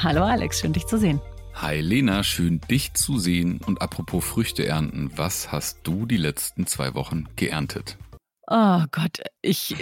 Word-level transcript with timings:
Hallo 0.00 0.22
Alex, 0.22 0.60
schön 0.60 0.72
dich 0.72 0.86
zu 0.86 0.96
sehen. 0.96 1.20
Hi 1.54 1.80
Lena, 1.80 2.22
schön 2.22 2.60
dich 2.70 2.94
zu 2.94 3.18
sehen. 3.18 3.60
Und 3.66 3.82
apropos 3.82 4.24
Früchte 4.24 4.64
ernten, 4.64 5.10
was 5.16 5.50
hast 5.50 5.80
du 5.82 6.06
die 6.06 6.16
letzten 6.16 6.68
zwei 6.68 6.94
Wochen 6.94 7.24
geerntet? 7.34 7.98
Oh 8.46 8.84
Gott, 8.92 9.18
ich, 9.42 9.74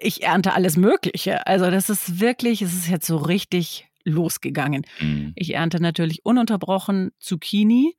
ich 0.00 0.22
ernte 0.22 0.54
alles 0.54 0.78
Mögliche. 0.78 1.46
Also 1.46 1.70
das 1.70 1.90
ist 1.90 2.20
wirklich, 2.20 2.62
es 2.62 2.72
ist 2.72 2.88
jetzt 2.88 3.06
so 3.06 3.18
richtig 3.18 3.86
losgegangen. 4.04 4.86
Mhm. 4.98 5.32
Ich 5.36 5.52
ernte 5.52 5.78
natürlich 5.78 6.24
ununterbrochen 6.24 7.10
Zucchini. 7.18 7.98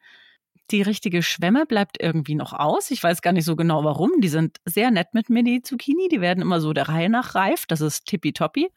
Die 0.72 0.82
richtige 0.82 1.22
Schwemme 1.22 1.68
bleibt 1.68 2.02
irgendwie 2.02 2.34
noch 2.34 2.54
aus. 2.54 2.90
Ich 2.90 3.04
weiß 3.04 3.22
gar 3.22 3.34
nicht 3.34 3.46
so 3.46 3.56
genau 3.56 3.84
warum. 3.84 4.10
Die 4.20 4.30
sind 4.30 4.58
sehr 4.66 4.90
nett 4.90 5.14
mit 5.14 5.30
mir, 5.30 5.44
die 5.44 5.62
Zucchini. 5.62 6.08
Die 6.12 6.22
werden 6.22 6.42
immer 6.42 6.60
so 6.60 6.74
der 6.74 6.90
Reihe 6.90 7.10
nach 7.10 7.36
reif. 7.36 7.68
Das 7.68 7.82
ist 7.82 8.06
tippitoppi. 8.06 8.72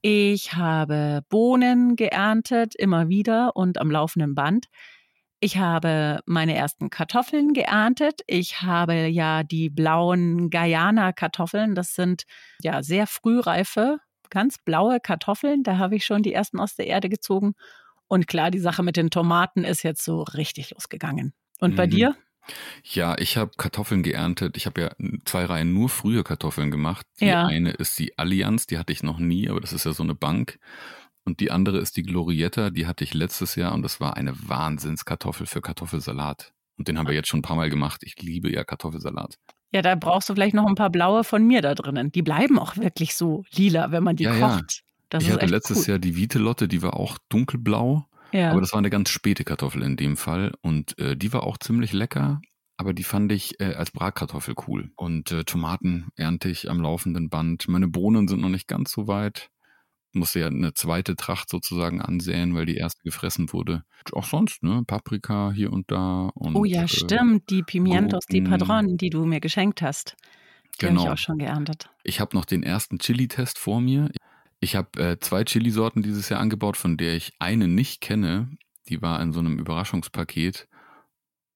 Ich 0.00 0.54
habe 0.54 1.22
Bohnen 1.28 1.96
geerntet, 1.96 2.74
immer 2.76 3.08
wieder 3.08 3.56
und 3.56 3.78
am 3.78 3.90
laufenden 3.90 4.34
Band. 4.34 4.66
Ich 5.40 5.56
habe 5.58 6.20
meine 6.26 6.56
ersten 6.56 6.90
Kartoffeln 6.90 7.52
geerntet. 7.52 8.22
Ich 8.26 8.62
habe 8.62 9.06
ja 9.06 9.44
die 9.44 9.70
blauen 9.70 10.50
Guyana-Kartoffeln. 10.50 11.74
Das 11.74 11.94
sind 11.94 12.24
ja 12.60 12.82
sehr 12.82 13.06
frühreife, 13.06 13.98
ganz 14.30 14.58
blaue 14.58 14.98
Kartoffeln. 15.00 15.62
Da 15.62 15.78
habe 15.78 15.96
ich 15.96 16.04
schon 16.04 16.22
die 16.22 16.32
ersten 16.32 16.58
aus 16.58 16.74
der 16.74 16.88
Erde 16.88 17.08
gezogen. 17.08 17.54
Und 18.08 18.26
klar, 18.26 18.50
die 18.50 18.58
Sache 18.58 18.82
mit 18.82 18.96
den 18.96 19.10
Tomaten 19.10 19.64
ist 19.64 19.82
jetzt 19.84 20.04
so 20.04 20.22
richtig 20.22 20.70
losgegangen. 20.70 21.34
Und 21.60 21.76
bei 21.76 21.86
mhm. 21.86 21.90
dir? 21.90 22.16
Ja, 22.82 23.16
ich 23.18 23.36
habe 23.36 23.50
Kartoffeln 23.56 24.02
geerntet. 24.02 24.56
Ich 24.56 24.66
habe 24.66 24.80
ja 24.80 24.90
zwei 25.24 25.44
Reihen 25.44 25.72
nur 25.72 25.88
frühe 25.88 26.24
Kartoffeln 26.24 26.70
gemacht. 26.70 27.06
Die 27.20 27.26
ja. 27.26 27.46
eine 27.46 27.70
ist 27.70 27.98
die 27.98 28.18
Allianz, 28.18 28.66
die 28.66 28.78
hatte 28.78 28.92
ich 28.92 29.02
noch 29.02 29.18
nie, 29.18 29.48
aber 29.48 29.60
das 29.60 29.72
ist 29.72 29.84
ja 29.84 29.92
so 29.92 30.02
eine 30.02 30.14
Bank. 30.14 30.58
Und 31.24 31.40
die 31.40 31.50
andere 31.50 31.78
ist 31.78 31.96
die 31.96 32.02
Glorietta, 32.02 32.70
die 32.70 32.86
hatte 32.86 33.04
ich 33.04 33.12
letztes 33.12 33.54
Jahr 33.54 33.74
und 33.74 33.82
das 33.82 34.00
war 34.00 34.16
eine 34.16 34.32
Wahnsinnskartoffel 34.48 35.46
für 35.46 35.60
Kartoffelsalat. 35.60 36.54
Und 36.78 36.88
den 36.88 36.98
haben 36.98 37.06
wir 37.06 37.14
jetzt 37.14 37.28
schon 37.28 37.40
ein 37.40 37.42
paar 37.42 37.56
Mal 37.56 37.68
gemacht. 37.68 38.02
Ich 38.04 38.22
liebe 38.22 38.50
ja 38.50 38.64
Kartoffelsalat. 38.64 39.38
Ja, 39.70 39.82
da 39.82 39.94
brauchst 39.94 40.28
du 40.28 40.34
vielleicht 40.34 40.54
noch 40.54 40.66
ein 40.66 40.74
paar 40.74 40.90
blaue 40.90 41.24
von 41.24 41.46
mir 41.46 41.60
da 41.60 41.74
drinnen. 41.74 42.10
Die 42.12 42.22
bleiben 42.22 42.58
auch 42.58 42.76
wirklich 42.76 43.14
so 43.14 43.44
lila, 43.52 43.90
wenn 43.90 44.02
man 44.02 44.16
die 44.16 44.24
ja, 44.24 44.38
kocht. 44.38 44.82
Ja. 45.12 45.18
ich 45.18 45.30
hatte 45.30 45.46
letztes 45.46 45.80
cool. 45.80 45.88
Jahr 45.88 45.98
die 45.98 46.16
Vitelotte, 46.16 46.68
die 46.68 46.80
war 46.80 46.94
auch 46.94 47.18
dunkelblau. 47.28 48.06
Ja. 48.32 48.50
Aber 48.50 48.60
das 48.60 48.72
war 48.72 48.78
eine 48.78 48.90
ganz 48.90 49.10
späte 49.10 49.44
Kartoffel 49.44 49.82
in 49.82 49.96
dem 49.96 50.16
Fall. 50.16 50.52
Und 50.60 50.98
äh, 50.98 51.16
die 51.16 51.32
war 51.32 51.44
auch 51.44 51.58
ziemlich 51.58 51.92
lecker. 51.92 52.40
Aber 52.76 52.94
die 52.94 53.04
fand 53.04 53.32
ich 53.32 53.60
äh, 53.60 53.74
als 53.74 53.90
Bratkartoffel 53.90 54.54
cool. 54.68 54.92
Und 54.96 55.32
äh, 55.32 55.44
Tomaten 55.44 56.08
ernte 56.14 56.48
ich 56.48 56.70
am 56.70 56.80
laufenden 56.80 57.28
Band. 57.28 57.68
Meine 57.68 57.88
Bohnen 57.88 58.28
sind 58.28 58.40
noch 58.40 58.48
nicht 58.48 58.68
ganz 58.68 58.92
so 58.92 59.08
weit. 59.08 59.50
Musste 60.12 60.40
ja 60.40 60.46
eine 60.46 60.72
zweite 60.72 61.16
Tracht 61.16 61.50
sozusagen 61.50 62.00
ansäen, 62.00 62.54
weil 62.54 62.66
die 62.66 62.76
erste 62.76 63.02
gefressen 63.02 63.52
wurde. 63.52 63.82
Auch 64.12 64.24
sonst, 64.24 64.62
ne? 64.62 64.82
Paprika 64.86 65.52
hier 65.52 65.72
und 65.72 65.90
da. 65.90 66.30
Und, 66.34 66.54
oh 66.54 66.64
ja, 66.64 66.84
äh, 66.84 66.88
stimmt. 66.88 67.50
Die 67.50 67.62
Pimientos, 67.62 68.26
Gurken. 68.26 68.44
die 68.44 68.50
Padron, 68.50 68.96
die 68.96 69.10
du 69.10 69.24
mir 69.26 69.40
geschenkt 69.40 69.82
hast. 69.82 70.16
Die 70.80 70.86
genau. 70.86 71.00
habe 71.00 71.08
ich 71.08 71.12
auch 71.12 71.18
schon 71.18 71.38
geerntet. 71.38 71.90
Ich 72.04 72.20
habe 72.20 72.36
noch 72.36 72.44
den 72.44 72.62
ersten 72.62 72.98
Chili-Test 72.98 73.58
vor 73.58 73.80
mir. 73.80 74.08
Ich 74.12 74.20
habe 74.62 75.00
äh, 75.00 75.18
zwei 75.20 75.44
Chili-Sorten 75.44 76.02
dieses 76.02 76.28
Jahr 76.28 76.40
angebaut, 76.40 76.76
von 76.76 76.96
der 76.96 77.14
ich 77.14 77.32
eine 77.38 77.68
nicht 77.68 78.00
kenne. 78.00 78.50
Die 78.88 79.00
war 79.02 79.20
in 79.20 79.32
so 79.32 79.40
einem 79.40 79.58
Überraschungspaket. 79.58 80.68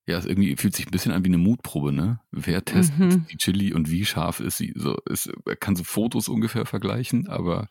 Ja, 0.06 0.18
es 0.18 0.26
irgendwie 0.26 0.56
fühlt 0.56 0.74
sich 0.74 0.86
ein 0.86 0.90
bisschen 0.90 1.12
an 1.12 1.24
wie 1.24 1.28
eine 1.28 1.38
Mutprobe, 1.38 1.92
ne? 1.92 2.20
Wer 2.30 2.64
testet 2.64 2.98
mhm. 2.98 3.26
die 3.30 3.36
Chili 3.36 3.72
und 3.72 3.90
wie 3.90 4.04
scharf 4.04 4.40
ist 4.40 4.56
sie? 4.56 4.72
So, 4.74 4.96
es 5.08 5.30
kann 5.60 5.76
so 5.76 5.84
Fotos 5.84 6.28
ungefähr 6.28 6.66
vergleichen, 6.66 7.28
aber 7.28 7.68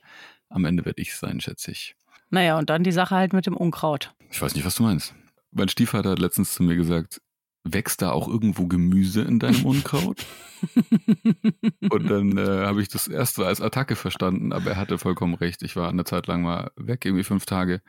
am 0.49 0.65
Ende 0.65 0.85
werde 0.85 1.01
ich 1.01 1.09
es 1.09 1.19
sein, 1.19 1.41
schätze 1.41 1.71
ich. 1.71 1.95
Naja, 2.29 2.57
und 2.57 2.69
dann 2.69 2.83
die 2.83 2.93
Sache 2.93 3.15
halt 3.15 3.33
mit 3.33 3.45
dem 3.45 3.57
Unkraut. 3.57 4.13
Ich 4.29 4.41
weiß 4.41 4.55
nicht, 4.55 4.65
was 4.65 4.75
du 4.75 4.83
meinst. 4.83 5.13
Mein 5.51 5.67
Stiefvater 5.67 6.11
hat 6.11 6.19
letztens 6.19 6.53
zu 6.53 6.63
mir 6.63 6.75
gesagt, 6.75 7.21
wächst 7.63 8.01
da 8.01 8.11
auch 8.11 8.27
irgendwo 8.27 8.67
Gemüse 8.67 9.21
in 9.21 9.39
deinem 9.39 9.65
Unkraut? 9.65 10.25
und 11.89 12.09
dann 12.09 12.37
äh, 12.37 12.65
habe 12.65 12.81
ich 12.81 12.89
das 12.89 13.07
erst 13.07 13.35
so 13.35 13.43
als 13.43 13.61
Attacke 13.61 13.95
verstanden, 13.95 14.53
aber 14.53 14.71
er 14.71 14.77
hatte 14.77 14.97
vollkommen 14.97 15.33
recht. 15.33 15.63
Ich 15.63 15.75
war 15.75 15.89
eine 15.89 16.03
Zeit 16.03 16.27
lang 16.27 16.41
mal 16.41 16.71
weg, 16.75 17.05
irgendwie 17.05 17.23
fünf 17.23 17.45
Tage, 17.45 17.81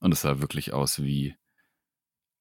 und 0.00 0.12
es 0.12 0.22
sah 0.22 0.40
wirklich 0.40 0.72
aus 0.72 1.02
wie, 1.02 1.34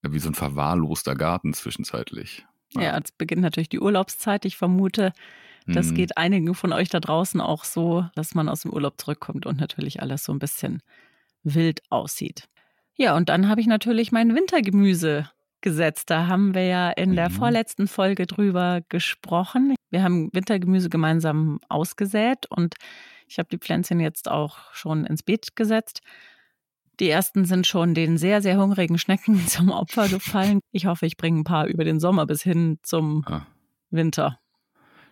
wie 0.02 0.20
so 0.20 0.30
ein 0.30 0.36
verwahrloster 0.36 1.16
Garten 1.16 1.54
zwischenzeitlich. 1.54 2.46
Ja, 2.74 2.82
ja 2.82 2.98
jetzt 2.98 3.18
beginnt 3.18 3.42
natürlich 3.42 3.70
die 3.70 3.80
Urlaubszeit. 3.80 4.46
Ich 4.46 4.58
vermute, 4.58 5.14
das 5.68 5.90
hm. 5.90 5.96
geht 5.96 6.18
einigen 6.18 6.54
von 6.54 6.74
euch 6.74 6.90
da 6.90 7.00
draußen 7.00 7.42
auch 7.42 7.64
so, 7.64 8.06
dass 8.16 8.36
man 8.36 8.50
aus 8.50 8.62
dem 8.62 8.72
Urlaub 8.72 9.00
zurückkommt 9.00 9.46
und 9.46 9.60
natürlich 9.60 10.02
alles 10.02 10.24
so 10.24 10.32
ein 10.32 10.40
bisschen 10.40 10.82
wild 11.44 11.82
aussieht. 11.90 12.48
Ja, 12.98 13.16
und 13.16 13.30
dann 13.30 13.50
habe 13.50 13.62
ich 13.62 13.68
natürlich 13.68 14.12
mein 14.12 14.36
Wintergemüse 14.36 15.30
gesetzt. 15.66 16.12
Da 16.12 16.28
haben 16.28 16.54
wir 16.54 16.66
ja 16.66 16.92
in 16.92 17.16
der 17.16 17.30
mhm. 17.30 17.34
vorletzten 17.34 17.88
Folge 17.88 18.28
drüber 18.28 18.82
gesprochen. 18.88 19.76
Wir 19.90 20.04
haben 20.04 20.30
Wintergemüse 20.32 20.90
gemeinsam 20.90 21.60
ausgesät 21.68 22.46
und 22.50 22.76
ich 23.28 23.40
habe 23.40 23.50
die 23.52 23.58
Pflänzchen 23.58 24.00
jetzt 24.00 24.30
auch 24.30 24.72
schon 24.74 25.06
ins 25.06 25.24
Beet 25.24 25.56
gesetzt. 25.56 26.02
Die 27.00 27.10
ersten 27.10 27.46
sind 27.46 27.66
schon 27.66 27.96
den 27.96 28.18
sehr, 28.18 28.44
sehr 28.44 28.58
hungrigen 28.58 29.00
Schnecken 29.00 29.46
zum 29.48 29.72
Opfer 29.72 30.08
gefallen. 30.08 30.60
Ich 30.72 30.86
hoffe, 30.86 31.08
ich 31.08 31.18
bringe 31.18 31.40
ein 31.40 31.44
paar 31.44 31.66
über 31.66 31.84
den 31.84 32.00
Sommer 32.00 32.28
bis 32.28 32.44
hin 32.44 32.78
zum 32.84 33.26
ah. 33.26 33.48
Winter. 33.90 34.40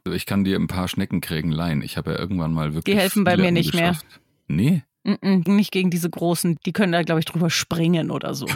Also 0.05 0.15
ich 0.15 0.27
kann 0.27 0.43
dir 0.43 0.59
ein 0.59 0.67
paar 0.67 0.87
Schneckenkrägen 0.87 1.51
leihen. 1.51 1.81
Ich 1.81 1.97
habe 1.97 2.11
ja 2.11 2.19
irgendwann 2.19 2.53
mal 2.53 2.75
wirklich. 2.75 2.93
Die 2.93 3.01
helfen 3.01 3.23
bei 3.23 3.37
mir 3.37 3.51
nicht 3.51 3.71
geschafft. 3.71 4.05
mehr. 4.47 4.83
Nee? 5.03 5.11
Mm 5.11 5.13
-mm, 5.13 5.51
nicht 5.51 5.71
gegen 5.71 5.89
diese 5.89 6.11
großen. 6.11 6.57
Die 6.63 6.73
können 6.73 6.91
da, 6.91 7.01
glaube 7.01 7.19
ich, 7.19 7.25
drüber 7.25 7.49
springen 7.49 8.11
oder 8.11 8.35
so. 8.35 8.45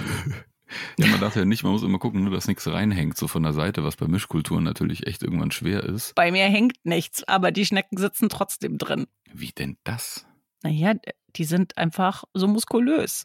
Ja, 0.98 1.08
man 1.08 1.20
darf 1.20 1.36
ja 1.36 1.46
nicht, 1.46 1.64
man 1.64 1.72
muss 1.72 1.84
immer 1.84 2.00
gucken, 2.00 2.24
nur 2.24 2.34
dass 2.34 2.48
nichts 2.48 2.68
reinhängt, 2.68 3.18
so 3.18 3.28
von 3.28 3.44
der 3.44 3.54
Seite, 3.54 3.84
was 3.84 3.96
bei 3.96 4.08
Mischkulturen 4.08 4.64
natürlich 4.64 5.08
echt 5.08 5.24
irgendwann 5.24 5.52
schwer 5.52 5.84
ist. 5.84 6.16
Bei 6.16 6.32
mir 6.32 6.46
hängt 6.46 6.78
nichts, 6.84 7.24
aber 7.24 7.52
die 7.52 7.66
Schnecken 7.66 7.98
sitzen 7.98 8.30
trotzdem 8.30 8.78
drin. 8.78 9.08
Wie 9.32 9.52
denn 9.52 9.78
das? 9.84 10.26
Naja, 10.64 10.94
die 11.36 11.44
sind 11.44 11.78
einfach 11.78 12.24
so 12.34 12.48
muskulös. 12.48 13.24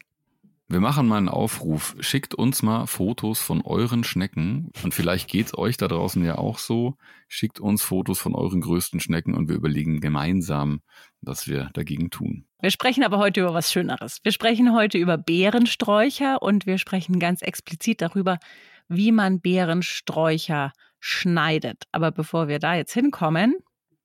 Wir 0.73 0.79
machen 0.79 1.07
mal 1.07 1.17
einen 1.17 1.29
Aufruf. 1.29 1.95
Schickt 1.99 2.33
uns 2.33 2.63
mal 2.63 2.87
Fotos 2.87 3.39
von 3.39 3.61
euren 3.61 4.03
Schnecken. 4.03 4.71
Und 4.81 4.95
vielleicht 4.95 5.29
geht 5.29 5.45
es 5.45 5.55
euch 5.55 5.77
da 5.77 5.87
draußen 5.87 6.25
ja 6.25 6.39
auch 6.39 6.57
so. 6.57 6.95
Schickt 7.27 7.59
uns 7.59 7.83
Fotos 7.83 8.17
von 8.17 8.33
euren 8.33 8.59
größten 8.59 8.99
Schnecken 8.99 9.35
und 9.35 9.49
wir 9.49 9.55
überlegen 9.55 10.01
gemeinsam, 10.01 10.81
was 11.21 11.47
wir 11.47 11.69
dagegen 11.75 12.09
tun. 12.09 12.47
Wir 12.59 12.71
sprechen 12.71 13.03
aber 13.03 13.19
heute 13.19 13.41
über 13.41 13.53
was 13.53 13.71
Schöneres. 13.71 14.17
Wir 14.23 14.31
sprechen 14.31 14.73
heute 14.73 14.97
über 14.97 15.15
Beerensträucher 15.15 16.41
und 16.41 16.65
wir 16.65 16.79
sprechen 16.79 17.19
ganz 17.19 17.43
explizit 17.43 18.01
darüber, 18.01 18.39
wie 18.87 19.11
man 19.11 19.41
Beerensträucher 19.41 20.73
schneidet. 20.99 21.83
Aber 21.91 22.09
bevor 22.09 22.47
wir 22.47 22.57
da 22.57 22.73
jetzt 22.73 22.93
hinkommen, 22.93 23.57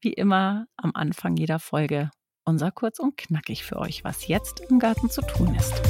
wie 0.03 0.13
immer 0.13 0.67
am 0.77 0.91
Anfang 0.93 1.35
jeder 1.39 1.61
Folge 1.61 2.11
unser 2.45 2.71
kurz 2.71 2.99
und 2.99 3.17
knackig 3.17 3.65
für 3.65 3.79
euch, 3.79 4.05
was 4.05 4.29
jetzt 4.29 4.61
im 4.69 4.79
Garten 4.79 5.09
zu 5.09 5.23
tun 5.23 5.55
ist. 5.55 5.83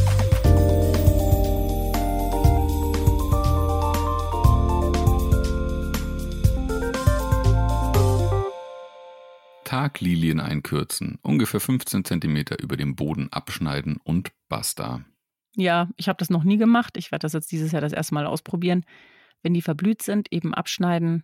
Taglilien 9.78 10.40
einkürzen, 10.40 11.20
ungefähr 11.22 11.60
15 11.60 12.04
cm 12.04 12.36
über 12.60 12.76
dem 12.76 12.96
Boden 12.96 13.28
abschneiden 13.30 14.00
und 14.02 14.32
basta. 14.48 15.04
Ja, 15.54 15.88
ich 15.96 16.08
habe 16.08 16.16
das 16.16 16.30
noch 16.30 16.42
nie 16.42 16.56
gemacht. 16.56 16.96
Ich 16.96 17.12
werde 17.12 17.22
das 17.22 17.32
jetzt 17.32 17.52
dieses 17.52 17.70
Jahr 17.70 17.80
das 17.80 17.92
erste 17.92 18.14
Mal 18.14 18.26
ausprobieren. 18.26 18.84
Wenn 19.40 19.54
die 19.54 19.62
verblüht 19.62 20.02
sind, 20.02 20.32
eben 20.32 20.52
abschneiden, 20.52 21.22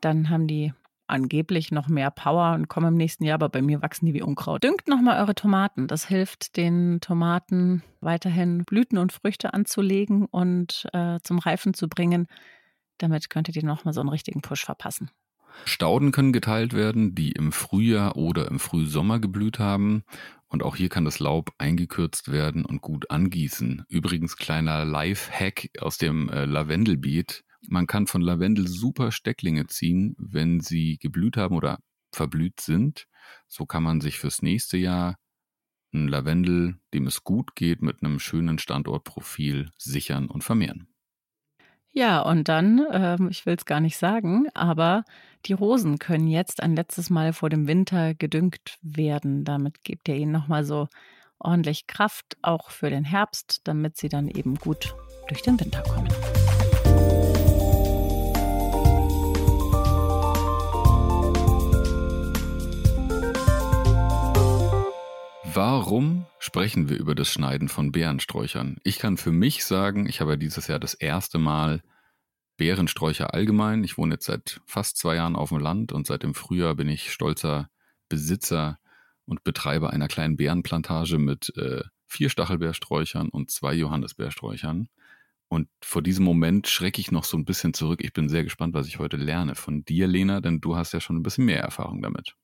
dann 0.00 0.30
haben 0.30 0.46
die 0.46 0.72
angeblich 1.08 1.72
noch 1.72 1.88
mehr 1.88 2.12
Power 2.12 2.54
und 2.54 2.68
kommen 2.68 2.88
im 2.88 2.94
nächsten 2.94 3.24
Jahr, 3.24 3.34
aber 3.34 3.48
bei 3.48 3.62
mir 3.62 3.82
wachsen 3.82 4.06
die 4.06 4.14
wie 4.14 4.22
Unkraut. 4.22 4.62
Düngt 4.62 4.86
nochmal 4.86 5.20
eure 5.20 5.34
Tomaten. 5.34 5.88
Das 5.88 6.06
hilft 6.06 6.56
den 6.56 7.00
Tomaten 7.00 7.82
weiterhin 8.00 8.64
Blüten 8.64 8.98
und 8.98 9.10
Früchte 9.10 9.54
anzulegen 9.54 10.26
und 10.26 10.86
äh, 10.92 11.18
zum 11.24 11.40
Reifen 11.40 11.74
zu 11.74 11.88
bringen. 11.88 12.28
Damit 12.98 13.28
könntet 13.28 13.56
ihr 13.56 13.64
nochmal 13.64 13.92
so 13.92 14.00
einen 14.00 14.10
richtigen 14.10 14.40
Push 14.40 14.64
verpassen. 14.64 15.10
Stauden 15.64 16.12
können 16.12 16.32
geteilt 16.32 16.72
werden, 16.72 17.14
die 17.14 17.32
im 17.32 17.52
Frühjahr 17.52 18.16
oder 18.16 18.48
im 18.48 18.58
Frühsommer 18.58 19.18
geblüht 19.18 19.58
haben. 19.58 20.04
Und 20.48 20.62
auch 20.62 20.76
hier 20.76 20.88
kann 20.88 21.04
das 21.04 21.18
Laub 21.18 21.52
eingekürzt 21.58 22.32
werden 22.32 22.64
und 22.64 22.80
gut 22.80 23.10
angießen. 23.10 23.84
Übrigens 23.88 24.36
kleiner 24.36 24.84
Life-Hack 24.84 25.68
aus 25.80 25.98
dem 25.98 26.30
äh, 26.30 26.46
Lavendelbeet. 26.46 27.44
Man 27.68 27.86
kann 27.86 28.06
von 28.06 28.22
Lavendel 28.22 28.66
super 28.66 29.12
Stecklinge 29.12 29.66
ziehen, 29.66 30.14
wenn 30.18 30.60
sie 30.60 30.96
geblüht 30.98 31.36
haben 31.36 31.56
oder 31.56 31.78
verblüht 32.12 32.60
sind. 32.60 33.06
So 33.46 33.66
kann 33.66 33.82
man 33.82 34.00
sich 34.00 34.18
fürs 34.18 34.40
nächste 34.40 34.78
Jahr 34.78 35.16
ein 35.92 36.08
Lavendel, 36.08 36.78
dem 36.94 37.06
es 37.06 37.24
gut 37.24 37.54
geht, 37.54 37.82
mit 37.82 38.02
einem 38.02 38.18
schönen 38.18 38.58
Standortprofil 38.58 39.70
sichern 39.78 40.28
und 40.28 40.44
vermehren. 40.44 40.87
Ja, 41.92 42.20
und 42.20 42.48
dann, 42.48 42.86
ähm, 42.92 43.28
ich 43.30 43.46
will 43.46 43.56
es 43.56 43.64
gar 43.64 43.80
nicht 43.80 43.96
sagen, 43.96 44.46
aber 44.54 45.04
die 45.46 45.52
Rosen 45.52 45.98
können 45.98 46.28
jetzt 46.28 46.62
ein 46.62 46.76
letztes 46.76 47.10
Mal 47.10 47.32
vor 47.32 47.48
dem 47.48 47.66
Winter 47.66 48.14
gedüngt 48.14 48.78
werden. 48.82 49.44
Damit 49.44 49.82
gebt 49.84 50.08
ihr 50.08 50.16
ihnen 50.16 50.32
nochmal 50.32 50.64
so 50.64 50.88
ordentlich 51.38 51.86
Kraft, 51.86 52.36
auch 52.42 52.70
für 52.70 52.90
den 52.90 53.04
Herbst, 53.04 53.60
damit 53.64 53.96
sie 53.96 54.08
dann 54.08 54.28
eben 54.28 54.56
gut 54.56 54.94
durch 55.28 55.42
den 55.42 55.58
Winter 55.58 55.82
kommen. 55.82 56.08
Warum 65.60 66.24
sprechen 66.38 66.88
wir 66.88 67.00
über 67.00 67.16
das 67.16 67.32
Schneiden 67.32 67.68
von 67.68 67.90
Beerensträuchern? 67.90 68.76
Ich 68.84 69.00
kann 69.00 69.16
für 69.16 69.32
mich 69.32 69.64
sagen, 69.64 70.08
ich 70.08 70.20
habe 70.20 70.38
dieses 70.38 70.68
Jahr 70.68 70.78
das 70.78 70.94
erste 70.94 71.38
Mal 71.38 71.82
Beerensträucher 72.58 73.34
allgemein. 73.34 73.82
Ich 73.82 73.98
wohne 73.98 74.14
jetzt 74.14 74.26
seit 74.26 74.60
fast 74.66 74.98
zwei 74.98 75.16
Jahren 75.16 75.34
auf 75.34 75.48
dem 75.48 75.58
Land 75.58 75.90
und 75.90 76.06
seit 76.06 76.22
dem 76.22 76.34
Frühjahr 76.34 76.76
bin 76.76 76.88
ich 76.88 77.10
stolzer 77.10 77.70
Besitzer 78.08 78.78
und 79.24 79.42
Betreiber 79.42 79.90
einer 79.90 80.06
kleinen 80.06 80.36
Beerenplantage 80.36 81.18
mit 81.18 81.52
äh, 81.56 81.82
vier 82.06 82.30
Stachelbeersträuchern 82.30 83.28
und 83.28 83.50
zwei 83.50 83.74
Johannisbeersträuchern. 83.74 84.86
Und 85.48 85.68
vor 85.82 86.02
diesem 86.02 86.24
Moment 86.24 86.68
schrecke 86.68 87.00
ich 87.00 87.10
noch 87.10 87.24
so 87.24 87.36
ein 87.36 87.44
bisschen 87.44 87.74
zurück. 87.74 87.98
Ich 88.04 88.12
bin 88.12 88.28
sehr 88.28 88.44
gespannt, 88.44 88.74
was 88.74 88.86
ich 88.86 89.00
heute 89.00 89.16
lerne 89.16 89.56
von 89.56 89.84
dir, 89.84 90.06
Lena, 90.06 90.40
denn 90.40 90.60
du 90.60 90.76
hast 90.76 90.92
ja 90.92 91.00
schon 91.00 91.16
ein 91.16 91.24
bisschen 91.24 91.46
mehr 91.46 91.62
Erfahrung 91.62 92.00
damit. 92.00 92.36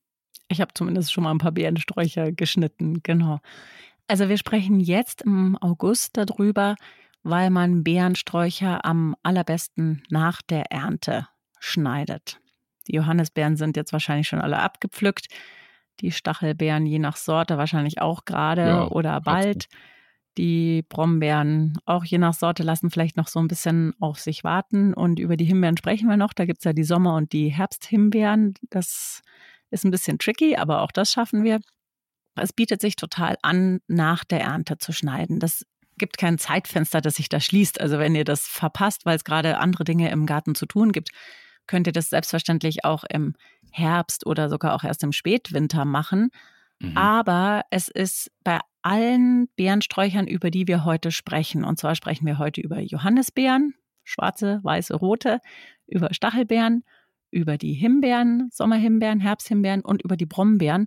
Ich 0.48 0.60
habe 0.60 0.74
zumindest 0.74 1.12
schon 1.12 1.24
mal 1.24 1.30
ein 1.30 1.38
paar 1.38 1.52
Beerensträucher 1.52 2.32
geschnitten, 2.32 3.02
genau. 3.02 3.40
Also 4.06 4.28
wir 4.28 4.36
sprechen 4.36 4.80
jetzt 4.80 5.22
im 5.22 5.56
August 5.60 6.16
darüber, 6.16 6.76
weil 7.22 7.50
man 7.50 7.82
Beerensträucher 7.82 8.84
am 8.84 9.16
allerbesten 9.22 10.02
nach 10.10 10.42
der 10.42 10.70
Ernte 10.70 11.26
schneidet. 11.58 12.38
Die 12.86 12.96
Johannisbeeren 12.96 13.56
sind 13.56 13.76
jetzt 13.76 13.92
wahrscheinlich 13.92 14.28
schon 14.28 14.40
alle 14.40 14.58
abgepflückt. 14.58 15.28
Die 16.00 16.12
Stachelbeeren 16.12 16.86
je 16.86 16.98
nach 16.98 17.16
Sorte 17.16 17.56
wahrscheinlich 17.56 18.00
auch 18.02 18.24
gerade 18.24 18.66
ja, 18.66 18.88
oder 18.88 19.20
bald. 19.20 19.68
Die 20.36 20.82
Brombeeren 20.88 21.78
auch 21.86 22.04
je 22.04 22.18
nach 22.18 22.34
Sorte 22.34 22.64
lassen 22.64 22.90
vielleicht 22.90 23.16
noch 23.16 23.28
so 23.28 23.38
ein 23.38 23.48
bisschen 23.48 23.94
auf 24.00 24.18
sich 24.18 24.44
warten. 24.44 24.92
Und 24.92 25.18
über 25.18 25.36
die 25.36 25.44
Himbeeren 25.44 25.76
sprechen 25.76 26.08
wir 26.08 26.16
noch. 26.16 26.32
Da 26.32 26.44
gibt 26.44 26.58
es 26.58 26.64
ja 26.64 26.72
die 26.72 26.84
Sommer- 26.84 27.14
und 27.14 27.32
die 27.32 27.48
Herbsthimbeeren. 27.48 28.54
Das 28.70 29.22
ist 29.74 29.84
ein 29.84 29.90
bisschen 29.90 30.18
tricky, 30.18 30.56
aber 30.56 30.82
auch 30.82 30.92
das 30.92 31.12
schaffen 31.12 31.44
wir. 31.44 31.60
Es 32.36 32.52
bietet 32.52 32.80
sich 32.80 32.96
total 32.96 33.36
an, 33.42 33.80
nach 33.86 34.24
der 34.24 34.40
Ernte 34.40 34.78
zu 34.78 34.92
schneiden. 34.92 35.38
Das 35.38 35.64
gibt 35.98 36.18
kein 36.18 36.38
Zeitfenster, 36.38 37.00
das 37.00 37.16
sich 37.16 37.28
da 37.28 37.40
schließt. 37.40 37.80
Also 37.80 37.98
wenn 37.98 38.14
ihr 38.14 38.24
das 38.24 38.46
verpasst, 38.46 39.06
weil 39.06 39.16
es 39.16 39.24
gerade 39.24 39.58
andere 39.58 39.84
Dinge 39.84 40.10
im 40.10 40.26
Garten 40.26 40.54
zu 40.54 40.66
tun 40.66 40.92
gibt, 40.92 41.10
könnt 41.66 41.86
ihr 41.86 41.92
das 41.92 42.10
selbstverständlich 42.10 42.84
auch 42.84 43.04
im 43.08 43.34
Herbst 43.70 44.26
oder 44.26 44.48
sogar 44.48 44.74
auch 44.74 44.84
erst 44.84 45.02
im 45.02 45.12
Spätwinter 45.12 45.84
machen. 45.84 46.30
Mhm. 46.80 46.96
Aber 46.96 47.62
es 47.70 47.88
ist 47.88 48.30
bei 48.42 48.58
allen 48.82 49.48
Beerensträuchern, 49.56 50.26
über 50.26 50.50
die 50.50 50.66
wir 50.66 50.84
heute 50.84 51.10
sprechen, 51.10 51.64
und 51.64 51.78
zwar 51.78 51.94
sprechen 51.94 52.26
wir 52.26 52.38
heute 52.38 52.60
über 52.60 52.80
Johannisbeeren, 52.80 53.74
schwarze, 54.02 54.60
weiße, 54.62 54.94
rote, 54.94 55.40
über 55.86 56.12
Stachelbeeren 56.12 56.84
über 57.34 57.58
die 57.58 57.74
Himbeeren, 57.74 58.48
Sommerhimbeeren, 58.52 59.20
Herbsthimbeeren 59.20 59.80
und 59.80 60.02
über 60.02 60.16
die 60.16 60.26
Brombeeren. 60.26 60.86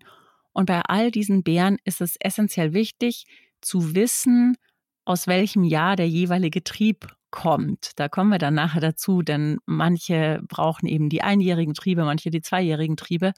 Und 0.54 0.66
bei 0.66 0.82
all 0.82 1.12
diesen 1.12 1.44
Beeren 1.44 1.78
ist 1.84 2.02
es 2.02 2.16
essentiell 2.20 2.74
wichtig 2.74 3.26
zu 3.62 3.96
wissen, 3.96 4.56
aus 5.04 5.28
welchem 5.28 5.64
Jahr 5.64 5.96
der 5.96 6.08
jeweilige 6.08 6.64
Trieb 6.64 7.08
kommt. 7.32 7.92
Da 7.98 8.08
kommen 8.08 8.32
wir 8.32 8.40
dann 8.40 8.54
nachher 8.54 8.82
dazu, 8.82 9.22
denn 9.22 9.58
manche 9.66 10.42
brauchen 10.48 10.88
eben 10.88 11.10
die 11.10 11.22
einjährigen 11.22 11.74
Triebe, 11.74 12.06
manche 12.06 12.30
die 12.30 12.42
zweijährigen 12.42 12.96
Triebe. 12.96 13.34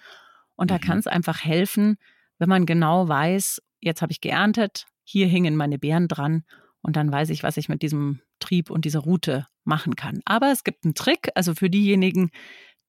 Und 0.56 0.72
da 0.72 0.76
mhm. 0.76 0.82
kann 0.82 1.00
es 1.00 1.08
einfach 1.08 1.44
helfen, 1.44 1.98
wenn 2.38 2.50
man 2.50 2.66
genau 2.66 3.08
weiß, 3.08 3.62
jetzt 3.82 4.02
habe 4.02 4.12
ich 4.12 4.22
geerntet, 4.22 4.86
hier 5.04 5.28
hingen 5.28 5.56
meine 5.56 5.80
Beeren 5.80 6.08
dran 6.08 6.44
und 6.82 6.96
dann 6.96 7.12
weiß 7.12 7.30
ich, 7.32 7.44
was 7.44 7.58
ich 7.58 7.70
mit 7.70 7.82
diesem 7.82 8.22
Trieb 8.40 8.70
und 8.70 8.86
dieser 8.86 9.00
Route 9.00 9.48
machen 9.64 9.96
kann. 9.96 10.22
Aber 10.26 10.52
es 10.52 10.64
gibt 10.64 10.86
einen 10.86 10.96
Trick, 10.96 11.30
also 11.36 11.54
für 11.54 11.70
diejenigen, 11.70 12.32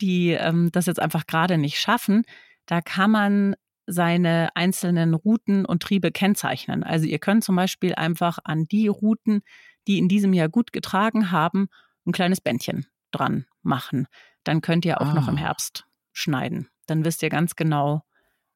die 0.01 0.31
ähm, 0.31 0.71
das 0.73 0.87
jetzt 0.87 1.01
einfach 1.01 1.27
gerade 1.27 1.59
nicht 1.59 1.79
schaffen, 1.79 2.25
da 2.67 2.81
kann 2.81 3.11
man 3.11 3.57
seine 3.87 4.51
einzelnen 4.55 5.15
Routen 5.15 5.65
und 5.65 5.83
Triebe 5.83 6.13
kennzeichnen. 6.13 6.85
Also 6.85 7.07
ihr 7.07 7.19
könnt 7.19 7.45
zum 7.45 7.57
Beispiel 7.57 7.95
einfach 7.95 8.39
an 8.45 8.67
die 8.67 8.89
Routen, 8.89 9.43
die 9.87 9.99
in 9.99 10.09
diesem 10.09 10.33
Jahr 10.33 10.49
gut 10.49 10.73
getragen 10.73 11.31
haben, 11.31 11.69
ein 12.07 12.13
kleines 12.13 12.41
Bändchen 12.41 12.87
dran 13.11 13.47
machen. 13.63 14.07
Dann 14.45 14.61
könnt 14.61 14.85
ihr 14.85 15.01
auch 15.01 15.09
ah. 15.09 15.15
noch 15.15 15.29
im 15.29 15.37
ah. 15.37 15.41
Herbst 15.41 15.87
schneiden. 16.13 16.69
Dann 16.87 17.05
wisst 17.05 17.23
ihr 17.23 17.31
ganz 17.31 17.57
genau, 17.57 18.03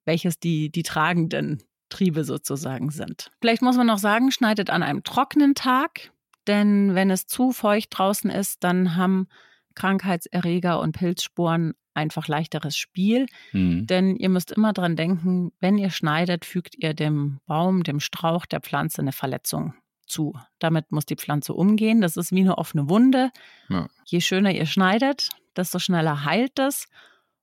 welches 0.05 0.38
die, 0.38 0.70
die 0.70 0.82
tragenden 0.82 1.62
Triebe 1.88 2.25
sozusagen 2.25 2.90
sind. 2.90 3.31
Vielleicht 3.40 3.62
muss 3.62 3.76
man 3.76 3.87
noch 3.87 3.99
sagen, 3.99 4.31
schneidet 4.31 4.70
an 4.70 4.82
einem 4.82 5.02
trockenen 5.02 5.55
Tag, 5.55 6.12
denn 6.47 6.94
wenn 6.94 7.11
es 7.11 7.26
zu 7.26 7.52
feucht 7.52 7.97
draußen 7.97 8.31
ist, 8.31 8.62
dann 8.64 8.97
haben 8.97 9.29
Krankheitserreger 9.75 10.81
und 10.81 10.93
Pilzsporen 10.93 11.75
einfach 11.94 12.29
leichteres 12.29 12.76
Spiel. 12.76 13.26
Mhm. 13.53 13.87
Denn 13.87 14.17
ihr 14.17 14.29
müsst 14.29 14.50
immer 14.50 14.73
dran 14.73 14.97
denken, 14.97 15.53
wenn 15.61 15.79
ihr 15.79 15.91
schneidet, 15.91 16.44
fügt 16.44 16.75
ihr 16.76 16.94
dem 16.94 17.41
Baum, 17.47 17.85
dem 17.85 18.00
Strauch, 18.00 18.47
der 18.47 18.61
Pflanze 18.61 19.00
eine 19.00 19.12
Verletzung 19.12 19.75
zu. 20.06 20.35
Damit 20.59 20.93
muss 20.93 21.06
die 21.06 21.17
Pflanze 21.17 21.55
umgehen. 21.55 22.00
Das 22.00 22.17
ist 22.17 22.32
wie 22.32 22.41
eine 22.41 22.59
offene 22.59 22.88
Wunde. 22.88 23.31
Ja. 23.69 23.88
Je 24.05 24.21
schöner 24.21 24.53
ihr 24.53 24.67
schneidet, 24.67 25.31
desto 25.56 25.79
schneller 25.79 26.25
heilt 26.25 26.59
es. 26.59 26.87